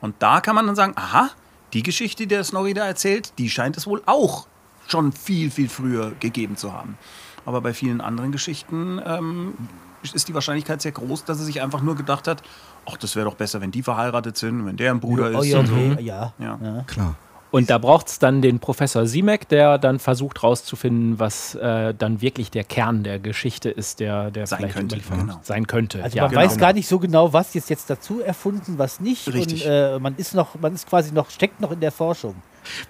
[0.00, 1.30] Und da kann man dann sagen, aha,
[1.72, 4.46] die Geschichte, die der Snorri da erzählt, die scheint es wohl auch
[4.86, 6.96] schon viel, viel früher gegeben zu haben.
[7.44, 9.54] Aber bei vielen anderen Geschichten ähm,
[10.02, 12.42] ist die Wahrscheinlichkeit sehr groß, dass er sich einfach nur gedacht hat,
[12.86, 15.48] ach, das wäre doch besser, wenn die verheiratet sind, wenn der ein Bruder Oh, ist.
[15.48, 15.74] ja, und so.
[15.74, 15.96] okay.
[16.00, 16.32] ja.
[16.38, 16.58] Ja.
[16.62, 16.84] ja.
[16.86, 17.16] Klar.
[17.50, 22.20] Und da braucht es dann den Professor Simek, der dann versucht rauszufinden, was äh, dann
[22.20, 25.40] wirklich der Kern der Geschichte ist, der, der Sein vielleicht könnte, überliefert genau.
[25.42, 26.02] sein könnte.
[26.02, 26.42] Also ja, man genau.
[26.42, 29.32] weiß gar nicht so genau, was jetzt, jetzt dazu erfunden, was nicht.
[29.32, 29.64] Richtig.
[29.64, 32.34] Und äh, man ist noch, man ist quasi noch, steckt noch in der Forschung.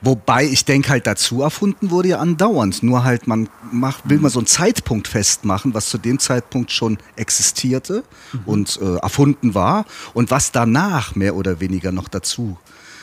[0.00, 2.82] Wobei ich denke halt dazu erfunden wurde ja andauernd.
[2.82, 6.98] Nur halt man macht, will man so einen Zeitpunkt festmachen, was zu dem Zeitpunkt schon
[7.16, 8.04] existierte
[8.46, 12.58] und äh, erfunden war und was danach mehr oder weniger noch dazu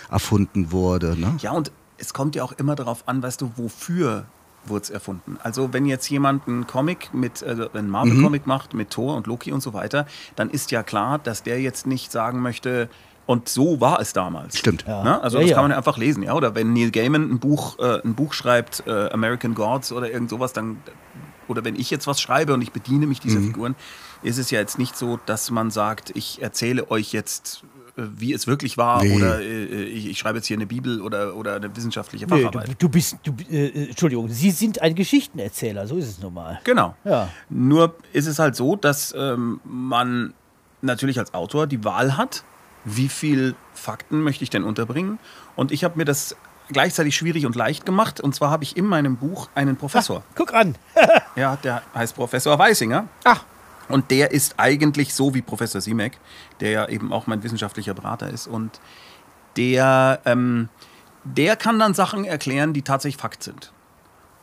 [0.09, 1.19] erfunden wurde.
[1.19, 1.35] Ne?
[1.39, 4.25] Ja, und es kommt ja auch immer darauf an, weißt du, wofür
[4.67, 5.37] wurde es erfunden.
[5.43, 9.51] Also wenn jetzt jemand einen Comic mit, also einen Marvel-Comic macht mit Thor und Loki
[9.51, 12.89] und so weiter, dann ist ja klar, dass der jetzt nicht sagen möchte,
[13.25, 14.57] und so war es damals.
[14.57, 14.87] Stimmt.
[14.87, 15.21] Ne?
[15.21, 15.55] Also Ja, das ja.
[15.55, 16.33] kann man ja einfach lesen, ja.
[16.33, 20.29] Oder wenn Neil Gaiman ein Buch, äh, ein Buch schreibt, äh, American Gods oder irgend
[20.29, 20.77] sowas, dann
[21.47, 23.75] oder wenn ich jetzt was schreibe und ich bediene mich dieser Figuren,
[24.23, 27.63] ist es ja jetzt nicht so, dass man sagt, ich erzähle euch jetzt,
[27.97, 29.15] äh, wie es wirklich war, Nee.
[29.15, 32.67] oder äh, ich, ich schreibe jetzt hier eine Bibel oder, oder eine wissenschaftliche Nee, Facharbeit.
[32.69, 36.59] du, du bist, du, äh, Entschuldigung, Sie sind ein Geschichtenerzähler, so ist es nun mal.
[36.63, 36.95] Genau.
[37.03, 37.29] Ja.
[37.49, 40.33] Nur ist es halt so, dass ähm, man
[40.81, 42.43] natürlich als Autor die Wahl hat,
[42.85, 45.19] wie viel Fakten möchte ich denn unterbringen.
[45.55, 46.35] Und ich habe mir das
[46.69, 48.21] gleichzeitig schwierig und leicht gemacht.
[48.21, 50.23] Und zwar habe ich in meinem Buch einen Professor.
[50.35, 50.75] Guck an.
[51.37, 53.09] Ja, der heißt Professor Weisinger.
[53.25, 53.43] Ach.
[53.89, 56.17] Und der ist eigentlich so wie Professor Simek,
[56.61, 58.47] der ja eben auch mein wissenschaftlicher Berater ist.
[58.47, 58.79] Und
[59.57, 60.69] der, ähm,
[61.25, 63.73] der kann dann Sachen erklären, die tatsächlich Fakt sind.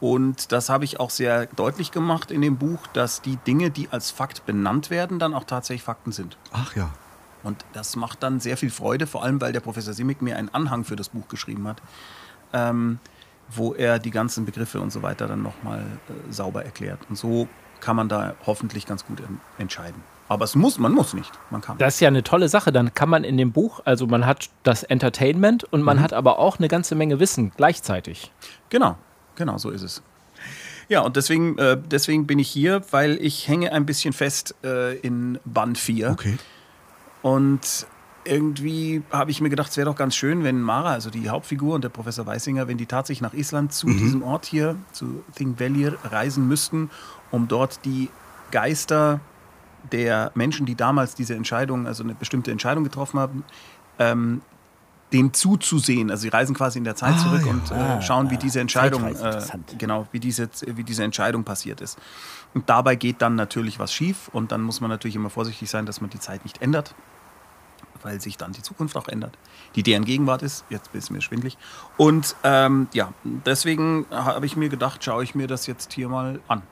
[0.01, 3.89] Und das habe ich auch sehr deutlich gemacht in dem Buch, dass die Dinge, die
[3.91, 6.37] als Fakt benannt werden, dann auch tatsächlich Fakten sind.
[6.53, 6.91] Ach ja.
[7.43, 10.49] Und das macht dann sehr viel Freude, vor allem weil der Professor Simic mir einen
[10.51, 11.83] Anhang für das Buch geschrieben hat,
[12.53, 12.99] ähm,
[13.49, 17.01] wo er die ganzen Begriffe und so weiter dann nochmal äh, sauber erklärt.
[17.09, 17.49] Und so
[17.81, 20.03] kann man da hoffentlich ganz gut en entscheiden.
[20.29, 21.31] Aber es muss, man muss nicht.
[21.51, 21.77] Man kann.
[21.77, 22.73] Das ist ja eine tolle Sache.
[22.73, 26.39] Dann kann man in dem Buch, also man hat das Entertainment und man hat aber
[26.39, 28.33] auch eine ganze Menge Wissen gleichzeitig.
[28.71, 28.97] Genau,
[29.35, 30.03] genau, so ist es.
[30.89, 34.97] Ja, und deswegen, äh, deswegen bin ich hier, weil ich hänge ein bisschen fest äh,
[34.99, 36.11] in Band 4.
[36.11, 36.39] Okay.
[37.23, 37.87] Und
[38.25, 41.75] irgendwie habe ich mir gedacht, es wäre doch ganz schön, wenn Mara, also die Hauptfigur
[41.75, 45.97] und der Professor Weisinger, wenn die tatsächlich nach Island zu diesem Ort hier, zu Thingvellir,
[46.05, 46.91] reisen müssten,
[47.31, 48.11] um dort die
[48.51, 49.21] Geister
[49.91, 53.45] der Menschen, die damals diese Entscheidung, also eine bestimmte Entscheidung getroffen haben,
[53.99, 54.43] ähm,
[55.13, 56.11] dem zuzusehen.
[56.11, 59.43] Also sie reisen quasi in der Zeit zurück und äh, schauen, wie diese Entscheidung, äh,
[59.79, 61.99] genau, wie diese, wie diese Entscheidung passiert ist.
[62.55, 65.87] Und dabei geht dann natürlich was schief und dann muss man natürlich immer vorsichtig sein,
[65.87, 66.95] dass man die Zeit nicht ändert,
[68.03, 69.37] weil sich dann die Zukunft auch ändert,
[69.75, 70.65] die deren Gegenwart ist.
[70.69, 71.57] Jetzt ist mir schwindlig.
[71.97, 76.41] Und ähm, ja, deswegen habe ich mir gedacht, schaue ich mir das jetzt hier mal
[76.49, 76.63] an.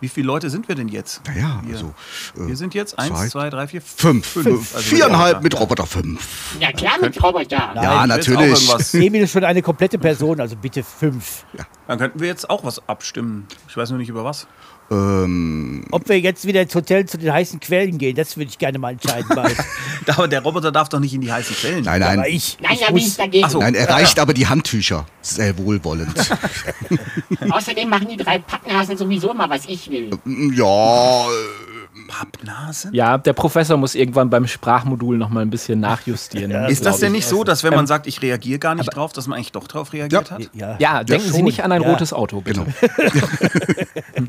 [0.00, 1.22] Wie viele Leute sind wir denn jetzt?
[1.26, 1.74] Naja, Hier.
[1.74, 1.94] also.
[2.36, 4.26] äh, Wir sind jetzt eins, zwei, zwei, drei, vier, Fünf.
[4.26, 4.74] fünf.
[4.74, 5.42] Also Viereinhalb Roboter.
[5.42, 6.56] mit Roboter fünf.
[6.60, 7.72] Ja klar, mit Roboter.
[7.74, 8.94] Ja, jetzt auch natürlich.
[8.94, 11.44] Emil ist schon eine komplette Person, also bitte fünf.
[11.88, 13.46] Dann könnten wir jetzt auch was abstimmen.
[13.68, 14.46] Ich weiß nur nicht über was.
[14.88, 18.58] Ähm, Ob wir jetzt wieder ins Hotel zu den heißen Quellen gehen, das würde ich
[18.58, 19.26] gerne mal entscheiden.
[20.06, 21.84] Aber der Roboter darf doch nicht in die heißen Quellen.
[21.84, 22.26] nein, Aber nein.
[22.30, 23.48] ich, Nein, ich da bin ich dagegen.
[23.48, 23.58] So.
[23.58, 25.06] Nein, er reicht aber die Handtücher.
[25.22, 26.14] Sehr wohlwollend.
[27.50, 30.10] Außerdem machen die drei Pappnasen sowieso immer, was ich will.
[30.54, 32.90] ja, äh, Pappnase?
[32.92, 36.52] Ja, der Professor muss irgendwann beim Sprachmodul noch mal ein bisschen nachjustieren.
[36.52, 37.20] ne, Ist das denn ich.
[37.22, 39.52] nicht so, dass wenn Ähm, man sagt, ich reagiere gar nicht drauf, dass man eigentlich
[39.52, 40.48] doch drauf reagiert hat?
[40.52, 40.76] ja.
[40.78, 41.88] Ja, denken Sie nicht an ein ja.
[41.90, 42.64] rotes Auto, bitte.
[42.64, 44.28] genau.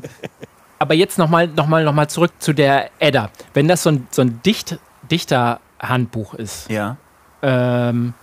[0.78, 3.30] Aber jetzt nochmal noch mal, noch mal zurück zu der Edda.
[3.54, 4.78] Wenn das so ein, so ein Dicht,
[5.10, 6.96] Dichterhandbuch ist, Ja.
[7.42, 8.14] ähm,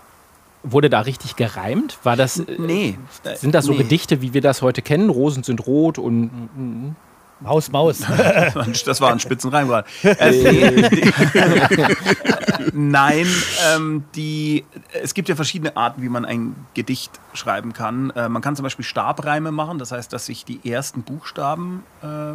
[0.64, 1.98] wurde da richtig gereimt?
[2.04, 2.98] War das, äh, Nee.
[3.36, 3.80] sind das so Nee.
[3.80, 5.10] Gedichte, wie wir das heute kennen?
[5.10, 6.96] Rosen sind rot und
[7.40, 8.00] Maus, Maus.
[8.86, 9.88] Das war ein Spitzenreim gerade.
[10.04, 10.90] Äh.
[12.74, 13.28] Nein,
[13.74, 18.10] ähm, die, es gibt ja verschiedene Arten, wie man ein Gedicht schreiben kann.
[18.12, 22.34] Äh, man kann zum Beispiel Stabreime machen, das heißt, dass sich die ersten Buchstaben äh,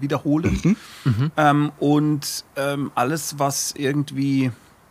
[0.00, 0.76] wiederholen.
[1.36, 4.50] Ähm, und ähm, alles, was irgendwie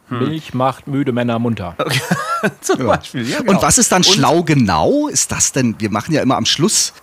[0.10, 1.75] Milch macht müde Männer munter.
[2.62, 3.27] zum Beispiel.
[3.27, 3.53] Ja, genau.
[3.53, 5.08] Und was ist dann schlau genau?
[5.08, 6.93] Ist das denn, wir machen ja immer am Schluss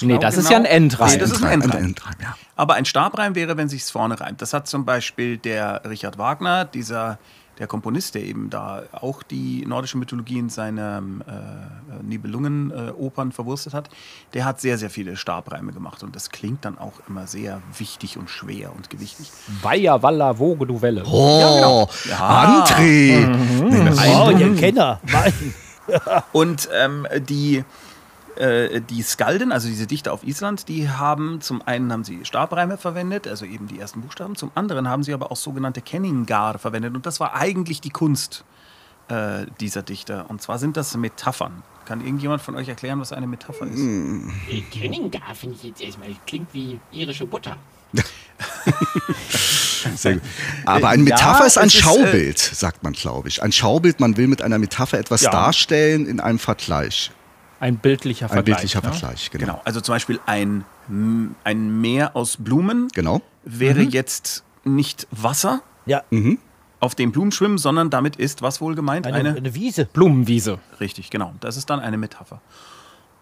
[0.00, 0.64] nee, das ist genau.
[0.64, 1.10] ja ein Endreim.
[1.10, 1.84] Nee, das ist ein Endreim.
[1.84, 2.36] Endreim, ja.
[2.56, 4.42] Aber ein Stabreim wäre, wenn sich's vorne reimt.
[4.42, 7.18] Das hat zum Beispiel der Richard Wagner, dieser
[7.58, 13.90] der Komponist, der eben da auch die nordische Mythologie in seinen äh, Nibelungen-Opern verwurstet hat,
[14.32, 16.02] der hat sehr, sehr viele Stabreime gemacht.
[16.02, 19.30] Und das klingt dann auch immer sehr wichtig und schwer und gewichtig.
[19.60, 21.04] Weiher, Walla, Woge, du Welle.
[21.04, 22.64] Oh, Ja.
[22.64, 23.28] André.
[23.62, 25.00] Oh, ihr Kenner.
[26.32, 27.64] Und ähm, die,
[28.36, 32.78] äh, die Skalden, also diese Dichter auf Island, die haben zum einen haben sie Stabreime
[32.78, 36.94] verwendet, also eben die ersten Buchstaben, zum anderen haben sie aber auch sogenannte Kenningar verwendet.
[36.94, 38.44] Und das war eigentlich die Kunst
[39.08, 40.26] äh, dieser Dichter.
[40.28, 41.62] Und zwar sind das Metaphern.
[41.84, 43.80] Kann irgendjemand von euch erklären, was eine Metapher ist?
[44.70, 46.08] Kenningar finde ich jetzt erstmal.
[46.26, 47.56] Klingt wie irische Butter.
[49.96, 50.22] Sehr gut.
[50.64, 53.42] Aber ein Ja, Metapher ist ein es ist, äh, Schaubild, sagt man, glaube ich.
[53.42, 55.30] Ein Schaubild, man will mit einer Metapher etwas Ja.
[55.30, 57.10] darstellen in einem Vergleich.
[57.62, 58.44] Ein bildlicher Ein Vergleich.
[58.56, 58.92] bildlicher ne?
[58.92, 59.44] Vergleich, genau.
[59.46, 60.64] Genau, also zum Beispiel ein,
[61.44, 63.22] ein Meer aus Blumen Genau.
[63.44, 66.02] wäre jetzt nicht Wasser, Ja,
[66.80, 69.06] auf dem Blumen schwimmen, sondern damit ist was wohl gemeint?
[69.06, 69.84] eine, eine Wiese.
[69.92, 70.58] Blumenwiese.
[70.80, 71.34] Richtig, genau.
[71.38, 72.40] Das ist dann eine Metapher.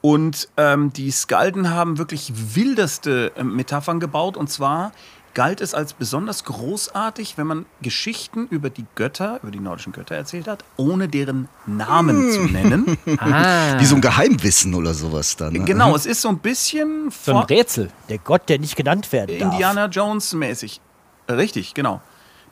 [0.00, 4.38] Und ähm, die Skalden haben wirklich wildeste äh, Metaphern gebaut.
[4.38, 4.92] Und zwar
[5.34, 10.14] galt es als besonders großartig, wenn man Geschichten über die Götter, über die nordischen Götter
[10.16, 12.96] erzählt hat, ohne deren Namen zu nennen.
[13.18, 15.52] Ah, Wie so ein Geheimwissen oder sowas dann.
[15.52, 15.60] Ne?
[15.64, 17.90] genau, es ist so ein bisschen so ein Rätsel.
[18.08, 19.52] Der Gott, der nicht genannt werden darf.
[19.52, 20.80] Indiana Jones mäßig.
[21.28, 22.00] Richtig, genau.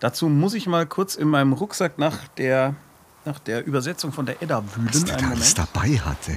[0.01, 2.75] Dazu muss ich mal kurz in meinem Rucksack nach der,
[3.25, 5.05] nach der Übersetzung von der Edda Was wühlen.
[5.07, 5.71] der Einen da alles Moment.
[5.75, 6.37] dabei hat, der,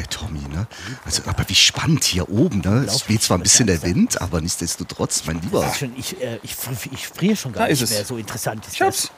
[0.00, 0.66] der Tommy, ne?
[1.04, 2.84] Also, aber wie spannend hier oben, ne?
[2.86, 6.38] Es weht zwar ein bisschen der Wind, aber nichtsdestotrotz, mein Lieber, Das schon, ich, äh,
[6.42, 6.56] ich,
[6.92, 7.90] ich friere schon gar nicht es.
[7.90, 8.04] mehr.
[8.04, 9.10] So interessant ist Ich hab's.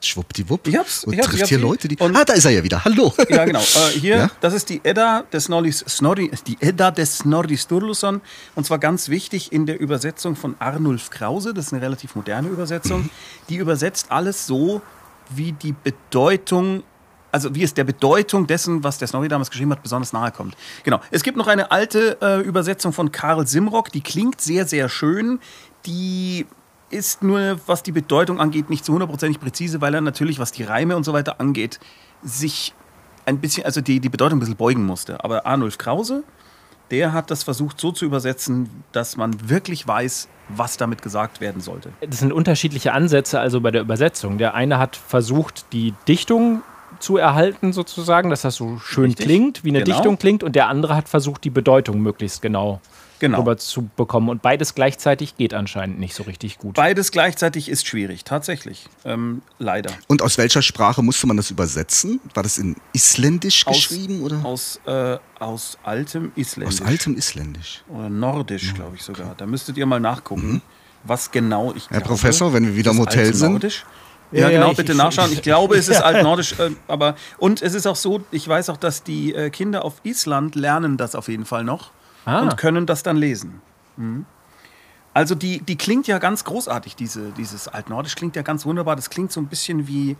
[0.00, 0.66] schwuppdiwupp.
[0.68, 1.58] Ich hab's, Und ich hab's, trifft ich hab's hier.
[1.58, 1.96] Leute, die.
[1.98, 2.84] Und- ah, da ist er ja wieder.
[2.84, 3.12] Hallo.
[3.28, 3.60] Ja, genau.
[3.60, 4.30] Äh, hier, Ja?
[4.40, 8.20] das ist die Edda des Snorri, Snorri, die Edda des Snorri Sturluson.
[8.54, 11.52] Und zwar ganz wichtig in der Übersetzung von Arnulf Krause.
[11.54, 13.02] Das ist eine relativ moderne Übersetzung.
[13.02, 13.10] Mhm.
[13.48, 14.80] Die übersetzt alles so,
[15.30, 16.84] wie die Bedeutung,
[17.36, 20.56] also wie es der Bedeutung dessen, was der Snorri damals geschrieben hat, besonders nahe kommt.
[20.84, 21.00] Genau.
[21.10, 23.92] Es gibt noch eine alte äh, Übersetzung von Karl Simrock.
[23.92, 25.38] Die klingt sehr, sehr schön.
[25.84, 26.46] Die
[26.88, 30.62] ist nur, was die Bedeutung angeht, nicht zu hundertprozentig präzise, weil er natürlich, was die
[30.62, 31.78] Reime und so weiter angeht,
[32.22, 32.72] sich
[33.26, 35.22] ein bisschen, also die, die Bedeutung ein bisschen beugen musste.
[35.22, 36.24] Aber Arnulf Krause,
[36.90, 41.60] der hat das versucht so zu übersetzen, dass man wirklich weiß, was damit gesagt werden
[41.60, 41.90] sollte.
[42.00, 44.38] Das sind unterschiedliche Ansätze also bei der Übersetzung.
[44.38, 46.62] Der eine hat versucht, die Dichtung
[47.00, 49.26] zu erhalten, sozusagen, dass das so schön Richtig.
[49.26, 49.96] klingt, wie eine Genau.
[49.96, 52.80] Dichtung klingt, und der andere hat versucht, die Bedeutung möglichst genau,
[53.18, 53.38] Genau.
[53.38, 54.28] rüber zu bekommen.
[54.28, 56.74] Und beides gleichzeitig geht anscheinend nicht so richtig gut.
[56.74, 58.86] Beides gleichzeitig ist schwierig, tatsächlich.
[59.06, 59.90] Ähm, leider.
[60.06, 62.20] Und aus welcher Sprache musste man das übersetzen?
[62.34, 64.44] War das in Isländisch Aus- geschrieben oder?
[64.44, 66.80] Aus, äh, aus altem Isländisch.
[66.82, 67.82] Aus altem Isländisch.
[67.88, 69.34] Oder Nordisch, glaube ich sogar.
[69.36, 70.60] Da müsstet ihr mal nachgucken,
[71.04, 73.84] was genau ich Herr glaube, Professor, wenn wir wieder im Hotel sind.
[74.32, 75.32] Ja, Ja, genau, ich- bitte ich- nachschauen.
[75.32, 78.76] Ich glaube, es ist altnordisch, äh, aber und es ist auch so, ich weiß auch,
[78.76, 81.90] dass die äh, Kinder auf Island lernen das auf jeden Fall noch
[82.24, 82.40] Ah.
[82.40, 83.60] und können das dann lesen.
[83.96, 84.26] Mhm.
[85.14, 88.96] Also die, die klingt ja ganz großartig, diese, dieses Altnordisch klingt ja ganz wunderbar.
[88.96, 90.16] Das klingt so ein bisschen wie,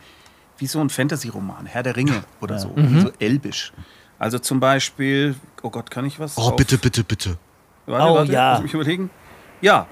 [0.56, 3.72] wie so ein Fantasy-Roman, Herr der Ringe oder so, so elbisch.
[4.18, 6.38] Also zum Beispiel, oh Gott, kann ich was?
[6.38, 7.36] Oh, auf- bitte, bitte, bitte.
[7.84, 8.50] Warte, Oh, warte, ja.
[8.52, 9.10] Muss ich mich überlegen.
[9.60, 9.86] Ja.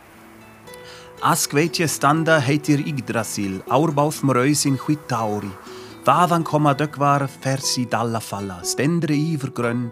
[1.25, 5.49] Askveitje standa heitir Yggdrasil, Aurbauf Mröisin Huitauri.
[6.05, 9.87] Vavan komma dökvar fersi dalla falla, stendre ivergrön,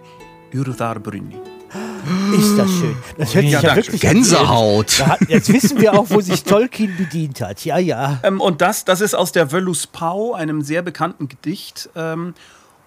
[0.53, 1.39] urthar brünni.
[2.39, 2.97] Ist das schön.
[3.17, 5.01] Das hört sich ja, wirklich Gänsehaut.
[5.01, 5.07] an.
[5.07, 7.65] Da hat- Jetzt wissen wir auch, wo sich Tolkien bedient hat.
[7.65, 8.21] Ja, ja.
[8.25, 11.89] Ähm, und das, das ist aus der Völlus Pau, einem sehr bekannten Gedicht.
[11.97, 12.35] Ähm,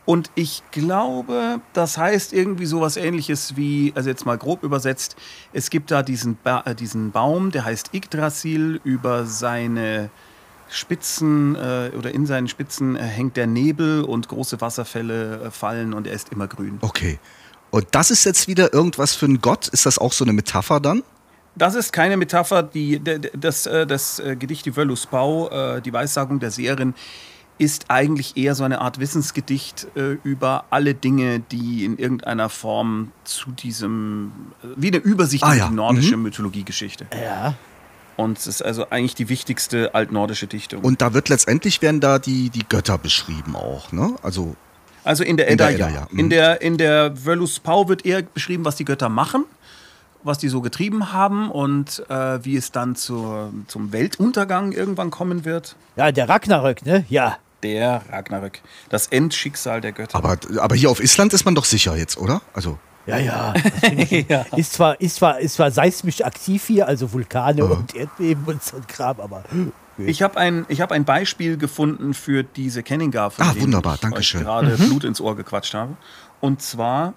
[0.05, 5.15] und ich glaube, das heißt irgendwie sowas ähnliches wie, also jetzt mal grob übersetzt,
[5.51, 10.11] es gibt da diesen, ba äh, diesen Baum, der heißt Yggdrasil, über seine
[10.69, 15.93] Spitzen äh, oder in seinen Spitzen äh, hängt der Nebel und große Wasserfälle äh, fallen
[15.93, 16.77] und er ist immer grün.
[16.81, 17.19] Okay.
[17.71, 19.67] Und das ist jetzt wieder irgendwas für einen Gott?
[19.67, 21.03] Ist das auch so eine Metapher dann?
[21.55, 23.01] Das ist keine Metapher, die,
[23.33, 26.93] das, äh, das äh, Gedicht Die Wöllus Bau, die Weissagung der Seherin,
[27.57, 33.11] ist eigentlich eher so eine Art Wissensgedicht äh, über alle Dinge, die in irgendeiner Form
[33.23, 34.31] zu diesem,
[34.63, 35.67] äh, wie eine Übersicht Ah, über ja.
[35.69, 37.07] die nordische Mythologiegeschichte.
[37.13, 37.55] Ja.
[38.17, 40.81] Und es ist also eigentlich die wichtigste altnordische Dichtung.
[40.83, 44.15] Und da wird letztendlich werden da die, die Götter beschrieben auch, ne?
[44.21, 44.55] Also,
[45.03, 45.95] Also in der In Edda, der Edda, ja.
[45.95, 46.07] ja.
[46.11, 46.19] Mhm.
[46.19, 49.43] In der, in der Völlus Pau wird eher beschrieben, was die Götter machen,
[50.23, 55.45] was die so getrieben haben und äh, wie es dann zur, zum Weltuntergang irgendwann kommen
[55.45, 55.75] wird.
[55.95, 57.05] Ja, der Ragnarök, ne?
[57.09, 57.37] Ja.
[57.65, 58.61] Der Ragnarök.
[58.89, 60.15] Das Endschicksal der Götter.
[60.17, 62.41] aber, aber hier auf Island ist man doch sicher jetzt, oder?
[62.53, 63.53] Also, Ja, ja.
[63.81, 68.63] Ich- Ist, zwar, ist, zwar, ist zwar seismisch aktiv hier, also Vulkane und Erdbeben und
[68.63, 69.43] so ein Kram, aber
[69.97, 73.95] Ich habe ein, ich hab ein Beispiel gefunden für diese Kenningar, von Ah, dem wunderbar,
[73.95, 74.41] ich danke euch schön.
[74.41, 75.95] gerade Blut ins Ohr gequatscht habe.
[76.41, 77.13] Und zwar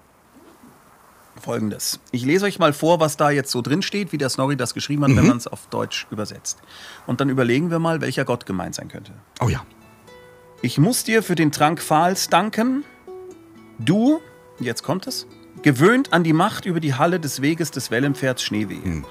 [1.41, 1.99] folgendes.
[2.11, 4.73] Ich lese euch mal vor, was da jetzt so drin steht, wie der Snorri das
[4.73, 6.57] geschrieben hat, wenn man es auf Deutsch übersetzt.
[7.07, 9.13] Und dann überlegen wir mal, welcher Gott gemeint sein könnte.
[9.41, 9.61] oh ja.
[10.61, 12.83] Ich muss dir für den Trank Fahls danken.
[13.77, 14.19] Du,
[14.59, 15.25] jetzt kommt es,
[15.61, 19.03] gewöhnt an die Macht über die Halle des Weges des Wellenpferds Schneeweh.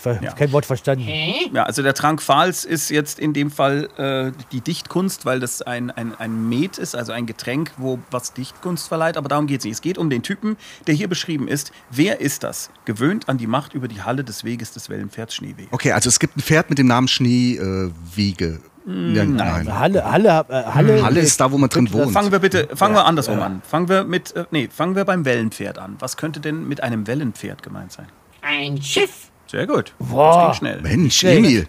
[0.00, 0.32] Ich habe Ja.
[0.32, 1.06] kein Wort verstanden.
[1.52, 5.62] Ja, also der Trank Fahls ist jetzt in dem Fall äh, die Dichtkunst, weil das
[5.62, 9.16] ein, ein, ein Met ist, also ein Getränk, wo was Dichtkunst verleiht.
[9.16, 9.74] Aber darum geht es nicht.
[9.74, 11.72] Es geht um den Typen, der hier beschrieben ist.
[11.90, 12.70] Wer ist das?
[12.84, 15.66] Gewöhnt an die Macht über die Halle des Weges des Wellenpferds Schneeweh.
[15.70, 17.90] Okay, also es gibt ein Pferd mit dem Namen Schneewiege.
[17.90, 18.60] Äh, Wiege.
[18.86, 19.78] ja, nein.
[19.78, 22.12] Halle, Halle, äh, Halle, Halle ist da, wo man drin wohnt.
[22.12, 23.62] Fangen wir bitte, fangen wir andersrum an.
[23.68, 25.96] Fangen wir mit, äh, nee, fangen wir beim Wellenpferd an.
[25.98, 28.06] Was könnte denn mit einem Wellenpferd gemeint sein?
[28.42, 29.29] Ein Schiff.
[29.50, 29.94] Sehr gut.
[29.98, 30.48] Boah.
[30.48, 30.80] Das ging schnell.
[30.82, 31.66] Mensch, Emil.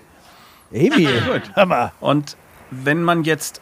[0.72, 1.92] Emil, Hammer.
[2.00, 2.38] Und
[2.70, 3.60] wenn man jetzt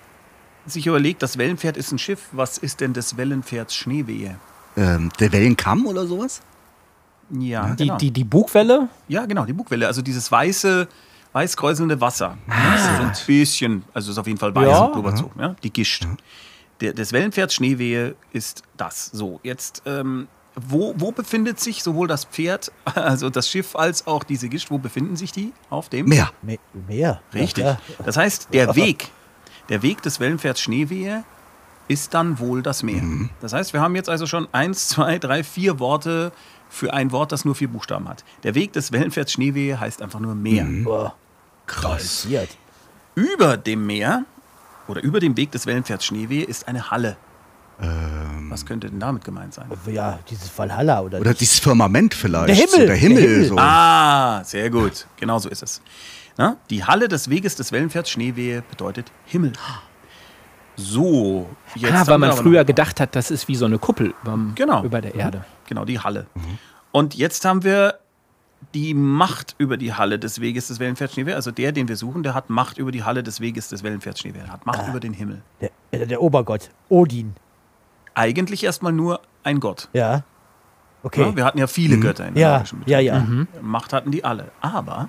[0.65, 4.36] sich überlegt, das Wellenpferd ist ein Schiff, was ist denn des Wellenpferds Schneewehe?
[4.77, 6.41] Ähm, der Wellenkamm oder sowas?
[7.32, 7.97] Ja, Die, genau.
[7.97, 8.89] die, die Bugwelle?
[9.08, 9.88] ja, genau, die Bugwelle.
[9.88, 10.88] Also dieses weiße,
[11.32, 12.38] weiß kräuselnde Wasser.
[12.47, 14.79] Das ist so ein bisschen, also ist auf jeden Fall weiß Ja.
[14.86, 15.55] und Blubberzug, ja?
[15.63, 16.05] die Gischt.
[16.82, 19.05] Der, des Wellenpferds Schneewehe ist das.
[19.05, 20.27] So, jetzt, ähm,
[20.67, 24.78] wo, wo befindet sich sowohl das Pferd, also das Schiff, als auch diese Gischt, wo
[24.78, 25.54] befinden sich die?
[25.69, 26.08] Auf dem?
[26.08, 26.30] Meer.
[26.41, 27.22] Me- Meer.
[27.34, 27.63] Richtig.
[27.65, 29.10] Ja, Das heißt, der Weg,
[29.69, 31.24] der Weg des Wellenpferds Schneewehe
[31.88, 33.02] ist dann wohl das Meer.
[33.41, 36.32] Das heißt, wir haben jetzt also schon eins, zwei, drei, vier Worte
[36.69, 38.24] für ein Wort, das nur vier Buchstaben hat.
[38.43, 40.65] Der Weg des Wellenpferds Schneewehe heißt einfach nur Meer.
[40.84, 41.15] Boah,
[41.65, 42.28] Krass.
[43.15, 44.26] Über dem Meer
[44.88, 47.17] oder über dem Weg des Wellenpferds Schneewehe ist eine Halle.
[48.50, 49.68] Was könnte denn damit gemeint sein?
[49.88, 52.50] Ja, dieses Valhalla oder, Oder dieses Firmament vielleicht.
[52.50, 53.22] Der Himmel, So der Himmel.
[53.22, 53.46] der Himmel.
[53.46, 53.58] So.
[53.58, 55.08] Ah, sehr gut.
[55.18, 55.82] Genau so ist es.
[56.38, 59.54] Na, die Halle des Weges des Wellenpferds Schneewehe bedeutet Himmel.
[60.76, 64.54] So, jetzt Ah, weil man früher gedacht hat, das ist wie so eine Kuppel überm,
[64.56, 64.84] Genau.
[64.84, 65.44] über der Erde.
[65.68, 66.28] Genau, die Halle.
[66.92, 67.96] Und jetzt haben wir
[68.74, 71.36] die Macht über die Halle des Weges des Wellenpferds Schneewehr.
[71.36, 74.22] Also der, den wir suchen, der hat Macht über die Halle des Weges des Wellenpferds
[74.22, 74.44] Schneewehr.
[74.46, 75.42] Er hat Macht über den Himmel.
[75.92, 77.34] der, der Obergott, Odin.
[78.15, 79.89] Eigentlich erstmal nur ein Gott.
[79.93, 80.24] Ja.
[81.04, 81.22] Okay.
[81.22, 83.48] Ja, wir hatten ja viele Götter in der Ja, nordischen ja, Mythologie.
[83.56, 83.62] ja.
[83.62, 84.52] Macht hatten die alle.
[84.62, 85.08] Aber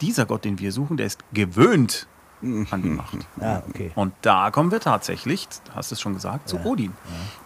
[0.00, 2.06] dieser Gott, den wir suchen, der ist gewöhnt
[2.40, 3.16] an die Macht.
[3.40, 3.90] Ja, okay.
[3.96, 6.92] Und da kommen wir tatsächlich, du hast es schon gesagt, zu Odin.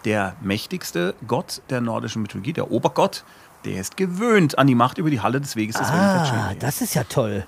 [0.05, 3.25] Der mächtigste Gott der nordischen Mythologie, der Obergott,
[3.64, 6.92] der ist gewöhnt an die Macht über die Halle des Weges des Ah, das ist
[6.95, 7.47] ja toll.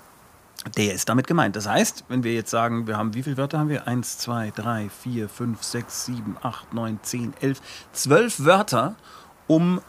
[0.77, 1.57] Der ist damit gemeint.
[1.57, 3.87] Das heißt, wenn wir jetzt sagen, wir haben, wie viele Wörter haben wir?
[3.87, 7.61] Eins, zwei, drei, vier, fünf, sechs, sieben, acht, neun, zehn, elf,
[7.93, 8.95] zwölf Wörter,
[9.47, 9.81] um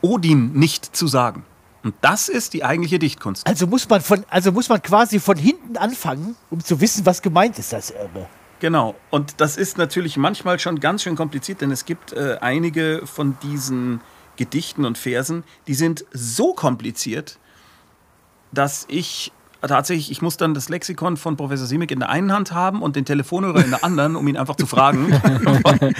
[0.00, 1.44] Odin nicht zu sagen.
[1.82, 3.46] Und das ist die eigentliche Dichtkunst.
[3.46, 7.20] Also muss man von, also muss man quasi von hinten anfangen, um zu wissen, was
[7.20, 8.26] gemeint ist, das Irre.
[8.60, 8.94] Genau.
[9.10, 13.36] Und das ist natürlich manchmal schon ganz schön kompliziert, denn es gibt äh, einige von
[13.42, 14.00] diesen
[14.36, 17.38] Gedichten und Versen, die sind so kompliziert,
[18.52, 19.32] dass ich
[19.66, 22.96] tatsächlich, ich muss dann das Lexikon von Professor Simic in der einen Hand haben und
[22.96, 25.12] den Telefonhörer in der anderen, um ihn einfach zu fragen.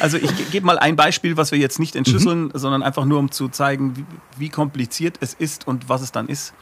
[0.00, 3.18] also ich ge- gebe mal ein Beispiel, was wir jetzt nicht entschlüsseln, sondern einfach nur
[3.18, 4.04] um zu zeigen, wie,
[4.38, 6.54] wie kompliziert es ist und was es dann ist.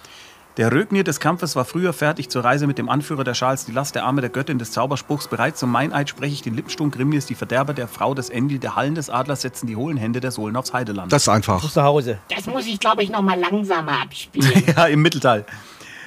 [0.56, 3.72] Der Rögnir des Kampfes war früher fertig zur Reise mit dem Anführer der Schals, die
[3.72, 5.26] Last der Arme der Göttin des Zauberspruchs.
[5.26, 8.76] Bereits zum Meineid spreche ich den Lippensturm Grimnir, die Verderber der Frau des Endil, der
[8.76, 11.12] Hallen des Adlers setzen die hohlen Hände der Sohlen aufs Heideland.
[11.12, 11.68] Das ist einfach.
[11.68, 12.18] Zu Hause.
[12.32, 14.62] Das muss ich, glaube ich, noch mal langsamer abspielen.
[14.76, 15.44] Ja, im Mittelteil.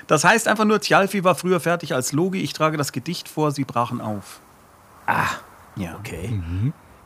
[0.07, 2.39] Das heißt einfach nur, Tjalfi war früher fertig als Logi.
[2.41, 4.39] Ich trage das Gedicht vor, sie brachen auf.
[5.05, 5.25] Ah,
[5.75, 5.95] ja.
[5.99, 6.41] Okay.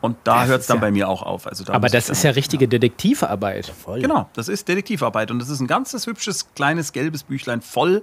[0.00, 1.46] Und da hört es dann ja- bei mir auch auf.
[1.46, 3.66] Also da Aber das ist ja richtige Detektivarbeit.
[3.66, 4.00] Voll.
[4.00, 5.30] Genau, das ist Detektivarbeit.
[5.30, 8.02] Und das ist ein ganzes hübsches, kleines, gelbes Büchlein voll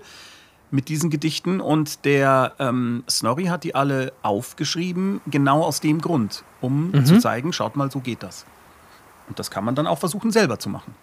[0.72, 1.60] mit diesen Gedichten.
[1.62, 7.52] Und der ähm, Snorri hat die alle aufgeschrieben, genau aus dem Grund, um zu zeigen,
[7.54, 8.46] schaut mal, so geht das.
[9.28, 10.94] Und das kann man dann auch versuchen, selber zu machen.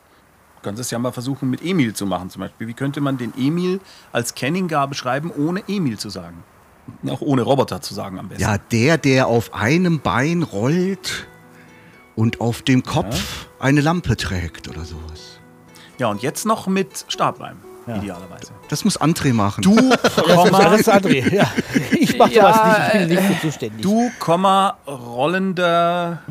[0.56, 2.66] Du kannst es ja mal versuchen, mit Emil zu machen zum Beispiel.
[2.66, 3.80] Wie könnte man den Emil
[4.12, 6.42] als Kenningar beschreiben, ohne Emil zu sagen?
[7.08, 8.42] Auch ohne Roboter zu sagen am besten.
[8.42, 11.26] Ja, der, der auf einem Bein rollt
[12.14, 15.38] und auf dem Kopf eine Lampe trägt oder sowas.
[15.98, 18.52] ja, und jetzt noch mit Stabreim, idealerweise.
[18.68, 19.62] Das muss André machen.
[19.62, 21.32] Du, Das Komma, ist André.
[21.32, 21.50] Ja.
[21.92, 23.82] Ich mach sowas nicht, ich bin nicht für zuständig.
[23.82, 26.22] du, Komma, rollender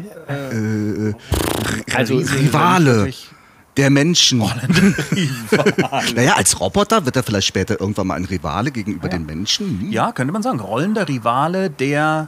[1.95, 3.29] Also Riese, Rivale wirklich.
[3.77, 4.39] Der Menschen.
[6.15, 9.81] naja, als Roboter wird er vielleicht später irgendwann mal ein Rivale gegenüber den Menschen.
[9.81, 9.91] Hm?
[9.91, 10.59] Ja, könnte man sagen.
[10.59, 12.27] Rollender Rivale der.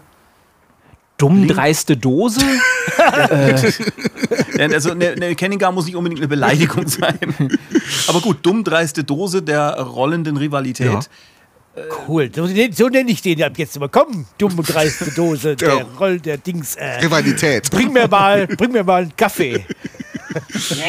[1.18, 2.42] dumm dreiste Dose?
[4.58, 7.18] der- Also eine, eine Kenningar muss nicht unbedingt eine Beleidigung sein.
[8.08, 10.88] Aber gut, dummdreiste Dose der rollenden Rivalität.
[10.92, 11.00] Ja.
[12.08, 12.32] Cool.
[12.36, 13.88] So, so nenne ich den ab jetzt immer.
[13.88, 16.74] Komm, dumme dreiste Dose, der Roll, der Dings.
[16.76, 17.70] Äh, Rivalität.
[17.70, 19.64] bring mir mal, bring mir mal einen Kaffee.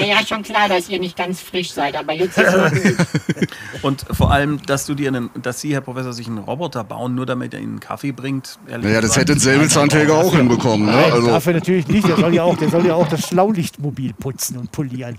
[0.01, 2.97] Ja, ja, schon klar, dass ihr nicht ganz frisch seid, aber jetzt ist es
[3.83, 7.15] Und vor allem, dass du dir einen, dass Sie, Herr Professor, sich einen Roboter bauen,
[7.15, 8.59] nur damit er Ihnen einen Kaffee bringt.
[8.69, 10.87] ehrlich Naja, das hätte ein Säbelzahntiger auch hinbekommen.
[10.87, 10.93] Ne?
[10.93, 12.07] Nein, Also, dafür natürlich nicht.
[12.09, 15.19] Der soll ja auch, der soll ja auch das Schlaulichtmobil putzen und polieren.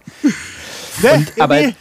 [1.01, 1.25] Ne?
[1.39, 1.75] aber Emil?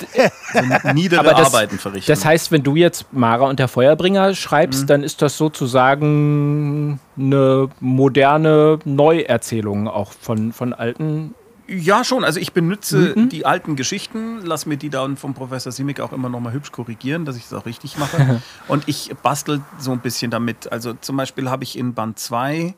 [0.95, 2.11] niedere Aber das, Arbeiten verrichten.
[2.13, 4.87] das heißt, wenn du jetzt Mara und der Feuerbringer schreibst, Mhm.
[4.87, 11.35] dann ist das sozusagen eine moderne Neuerzählung auch von, von alten.
[11.69, 12.25] Ja, schon.
[12.25, 13.29] Also ich benutze Mhm.
[13.29, 16.73] die alten Geschichten, lass mir die dann vom Professor Simic auch immer noch mal hübsch
[16.73, 18.43] korrigieren, dass ich es auch richtig mache.
[18.69, 20.73] Und ich bastel so ein bisschen damit.
[20.73, 22.75] Also zum Beispiel habe ich in Band 2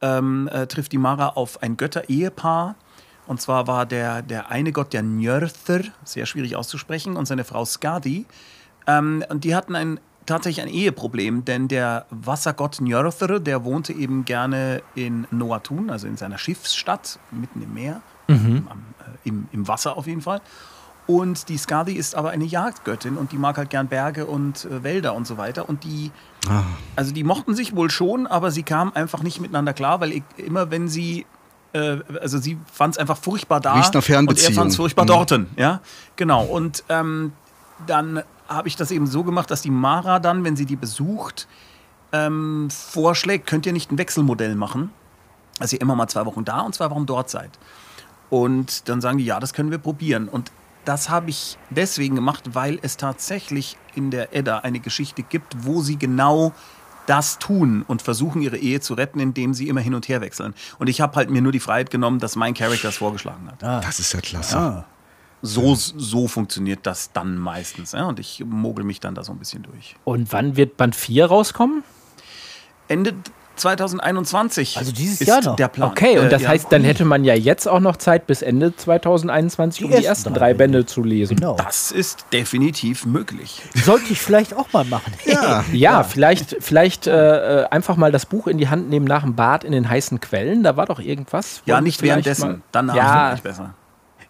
[0.00, 2.76] ähm, äh, trifft die Mara auf ein Götter-Ehepaar.
[3.26, 7.64] Und zwar war der, der eine Gott der Njörther, sehr schwierig auszusprechen, und seine Frau
[7.64, 8.24] Skadi.
[8.86, 14.24] Ähm, und die hatten ein, tatsächlich ein Eheproblem, denn der Wassergott Njörther, der wohnte eben
[14.24, 19.96] gerne in Noatun, also in seiner Schiffsstadt, mitten im Meer, am, äh, im, im Wasser
[19.96, 20.40] auf jeden Fall.
[21.06, 24.82] Und die Skadi ist aber eine Jagdgöttin und die mag halt gern Berge und äh,
[24.84, 25.66] Wälder und so weiter.
[25.68, 26.10] Und die,
[26.96, 30.22] also die mochten sich wohl schon, aber sie kamen einfach nicht miteinander klar, weil ich,
[30.36, 31.24] immer wenn sie,
[31.72, 34.52] äh, also sie fand es einfach furchtbar da Riecht nach und er Fernbeziehung.
[34.54, 35.08] fand es furchtbar Mhm.
[35.08, 35.80] dorten, ja,
[36.16, 36.44] genau.
[36.44, 37.32] Und ähm,
[37.86, 41.48] dann habe ich das eben so gemacht, dass die Mara dann, wenn sie die besucht,
[42.12, 44.90] ähm, vorschlägt, könnt ihr nicht ein Wechselmodell machen,
[45.58, 47.50] dass ihr immer mal zwei Wochen da und zwei Wochen dort seid.
[48.30, 50.28] Und dann sagen die, ja, das können wir probieren.
[50.28, 50.52] Und
[50.84, 55.82] das habe ich deswegen gemacht, weil es tatsächlich in der Edda eine Geschichte gibt, wo
[55.82, 56.52] sie genau
[57.06, 60.54] das tun und versuchen, ihre Ehe zu retten, indem sie immer hin und her wechseln.
[60.78, 63.62] Und ich habe halt mir nur die Freiheit genommen, dass mein Charakter es vorgeschlagen hat.
[63.80, 64.84] das ist ja klasse.
[65.40, 67.92] So, so funktioniert das dann meistens.
[67.92, 68.06] Ja?
[68.06, 69.96] Und ich mogel mich dann da so ein bisschen durch.
[70.04, 71.84] Und wann wird Band 4 rauskommen?
[72.88, 73.14] Ende
[73.58, 75.56] 2021 Also dieses ist Jahr noch?
[75.56, 75.90] der Plan.
[75.90, 76.48] Okay, und Äh, das ja.
[76.50, 80.04] heißt, dann hätte man ja jetzt auch noch Zeit bis Ende 2021, um Die die
[80.04, 81.36] ersten ersten drei Bände zu lesen.
[81.36, 81.56] Genau.
[81.56, 83.62] Das ist definitiv möglich.
[83.74, 85.12] Sollte ich vielleicht auch mal machen.
[85.24, 85.64] Ja.
[85.72, 89.34] Ja, vielleicht, vielleicht äh, äh, einfach mal das Buch in die Hand nehmen nach dem
[89.34, 90.62] Bad in den heißen Quellen.
[90.62, 91.62] Da war doch irgendwas.
[91.66, 92.48] Ja, nicht währenddessen.
[92.48, 93.26] mal- Danach Ja.
[93.30, 93.74] wirklich besser.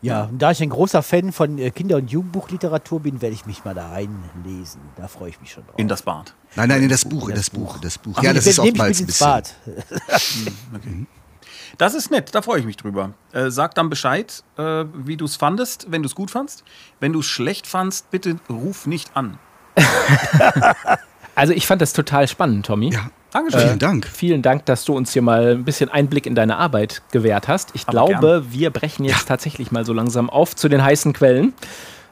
[0.00, 3.46] Ja, und da ich ein großer Fan von äh, Kinder- und Jugendbuchliteratur bin, werde ich
[3.46, 4.80] mich mal da reinlesen.
[4.96, 5.74] Da freue ich mich schon drauf.
[5.76, 6.34] In das Bad.
[6.54, 8.14] Nein, nein, in das Buch, in das Buch, in das Buch.
[8.16, 9.26] Ach, Ja, ich das ist oftmals ein bisschen.
[9.26, 9.54] Bad.
[11.76, 13.12] Das ist nett, da freue ich mich drüber.
[13.32, 16.64] Äh, sag dann Bescheid, äh, wie du es fandest, wenn du es gut fandst.
[16.98, 19.38] Wenn du es schlecht fandst, bitte ruf nicht an.
[21.34, 22.92] Also ich fand das total spannend, Tommy.
[22.92, 23.60] Ja, Dankeschön.
[23.60, 24.06] vielen Dank.
[24.06, 27.70] Vielen Dank, dass du uns hier mal ein bisschen Einblick in deine Arbeit gewährt hast.
[27.74, 31.52] Ich Aber glaube, wir brechen jetzt tatsächlich mal so langsam auf zu den heißen Quellen.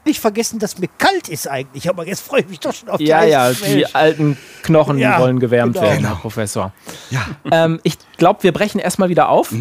[0.05, 1.89] nicht vergessen, dass mir kalt ist eigentlich.
[1.89, 5.19] Aber jetzt freue ich mich doch schon auf die Ja, ja, die alten Knochen Ja,
[5.19, 5.85] wollen gewärmt genau.
[5.87, 6.71] werden, Herr Professor.
[7.09, 9.53] Ja, Ähm, ich glaube, wir brechen erstmal wieder auf.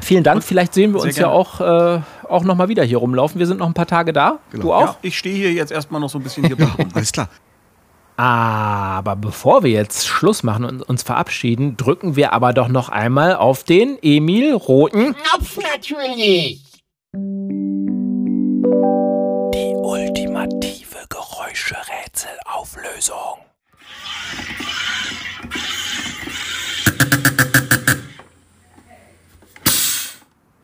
[0.00, 0.42] Vielen Dank.
[0.42, 1.34] Vielleicht sehen wir Sehr uns ja gerne.
[1.34, 3.38] auch, äh, auch nochmal wieder hier rumlaufen.
[3.38, 4.38] Wir sind noch ein paar Tage da.
[4.50, 4.62] Genau.
[4.64, 4.80] Du auch?
[4.86, 6.56] Ja, ich stehe hier jetzt erstmal noch so ein bisschen hier
[6.94, 7.28] alles klar.
[8.16, 13.34] Aber bevor wir jetzt Schluss machen und uns verabschieden, drücken wir aber doch noch einmal
[13.34, 15.16] auf den Emil Roten.
[15.16, 16.62] Knopf natürlich.
[19.54, 23.38] Die ultimative Geräuscherätselauflösung.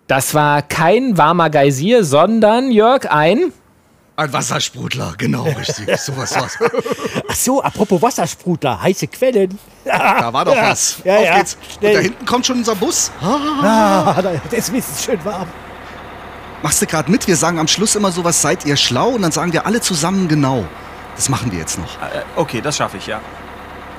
[0.06, 3.52] Das war kein warmer Geysir, sondern Jörg ein.
[4.20, 5.88] Ein Wassersprudler, genau, richtig.
[5.98, 6.58] So was war's.
[7.26, 9.58] Ach so, apropos Wassersprudler, heiße Quellen.
[9.84, 10.98] Da war doch was.
[11.04, 11.54] Ja, Auf ja, geht's.
[11.54, 11.94] Und schnell.
[11.94, 13.10] da hinten kommt schon unser Bus.
[13.22, 15.48] Ah, da- deswegen ist es schön warm.
[16.62, 17.26] Machst du gerade mit?
[17.26, 19.08] Wir sagen am Schluss immer sowas, seid ihr schlau?
[19.08, 20.66] Und dann sagen wir alle zusammen genau.
[21.16, 21.96] Das machen wir jetzt noch.
[22.02, 23.20] Äh, okay, das schaffe ich, ja.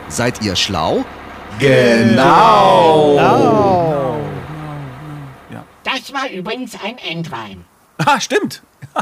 [0.08, 1.04] Seid ihr schlau?
[1.58, 3.18] Genau.
[5.84, 7.66] Das war übrigens ein Endreim.
[7.98, 8.62] Ah, stimmt.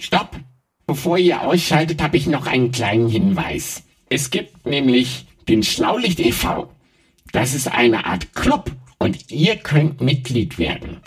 [0.00, 0.40] Stopp!
[0.86, 3.82] Bevor ihr ausschaltet, habe ich noch einen kleinen Hinweis.
[4.08, 6.70] Es gibt nämlich den Schlaulicht e.V.
[7.32, 11.02] Das ist eine Art Club und ihr könnt Mitglied werden.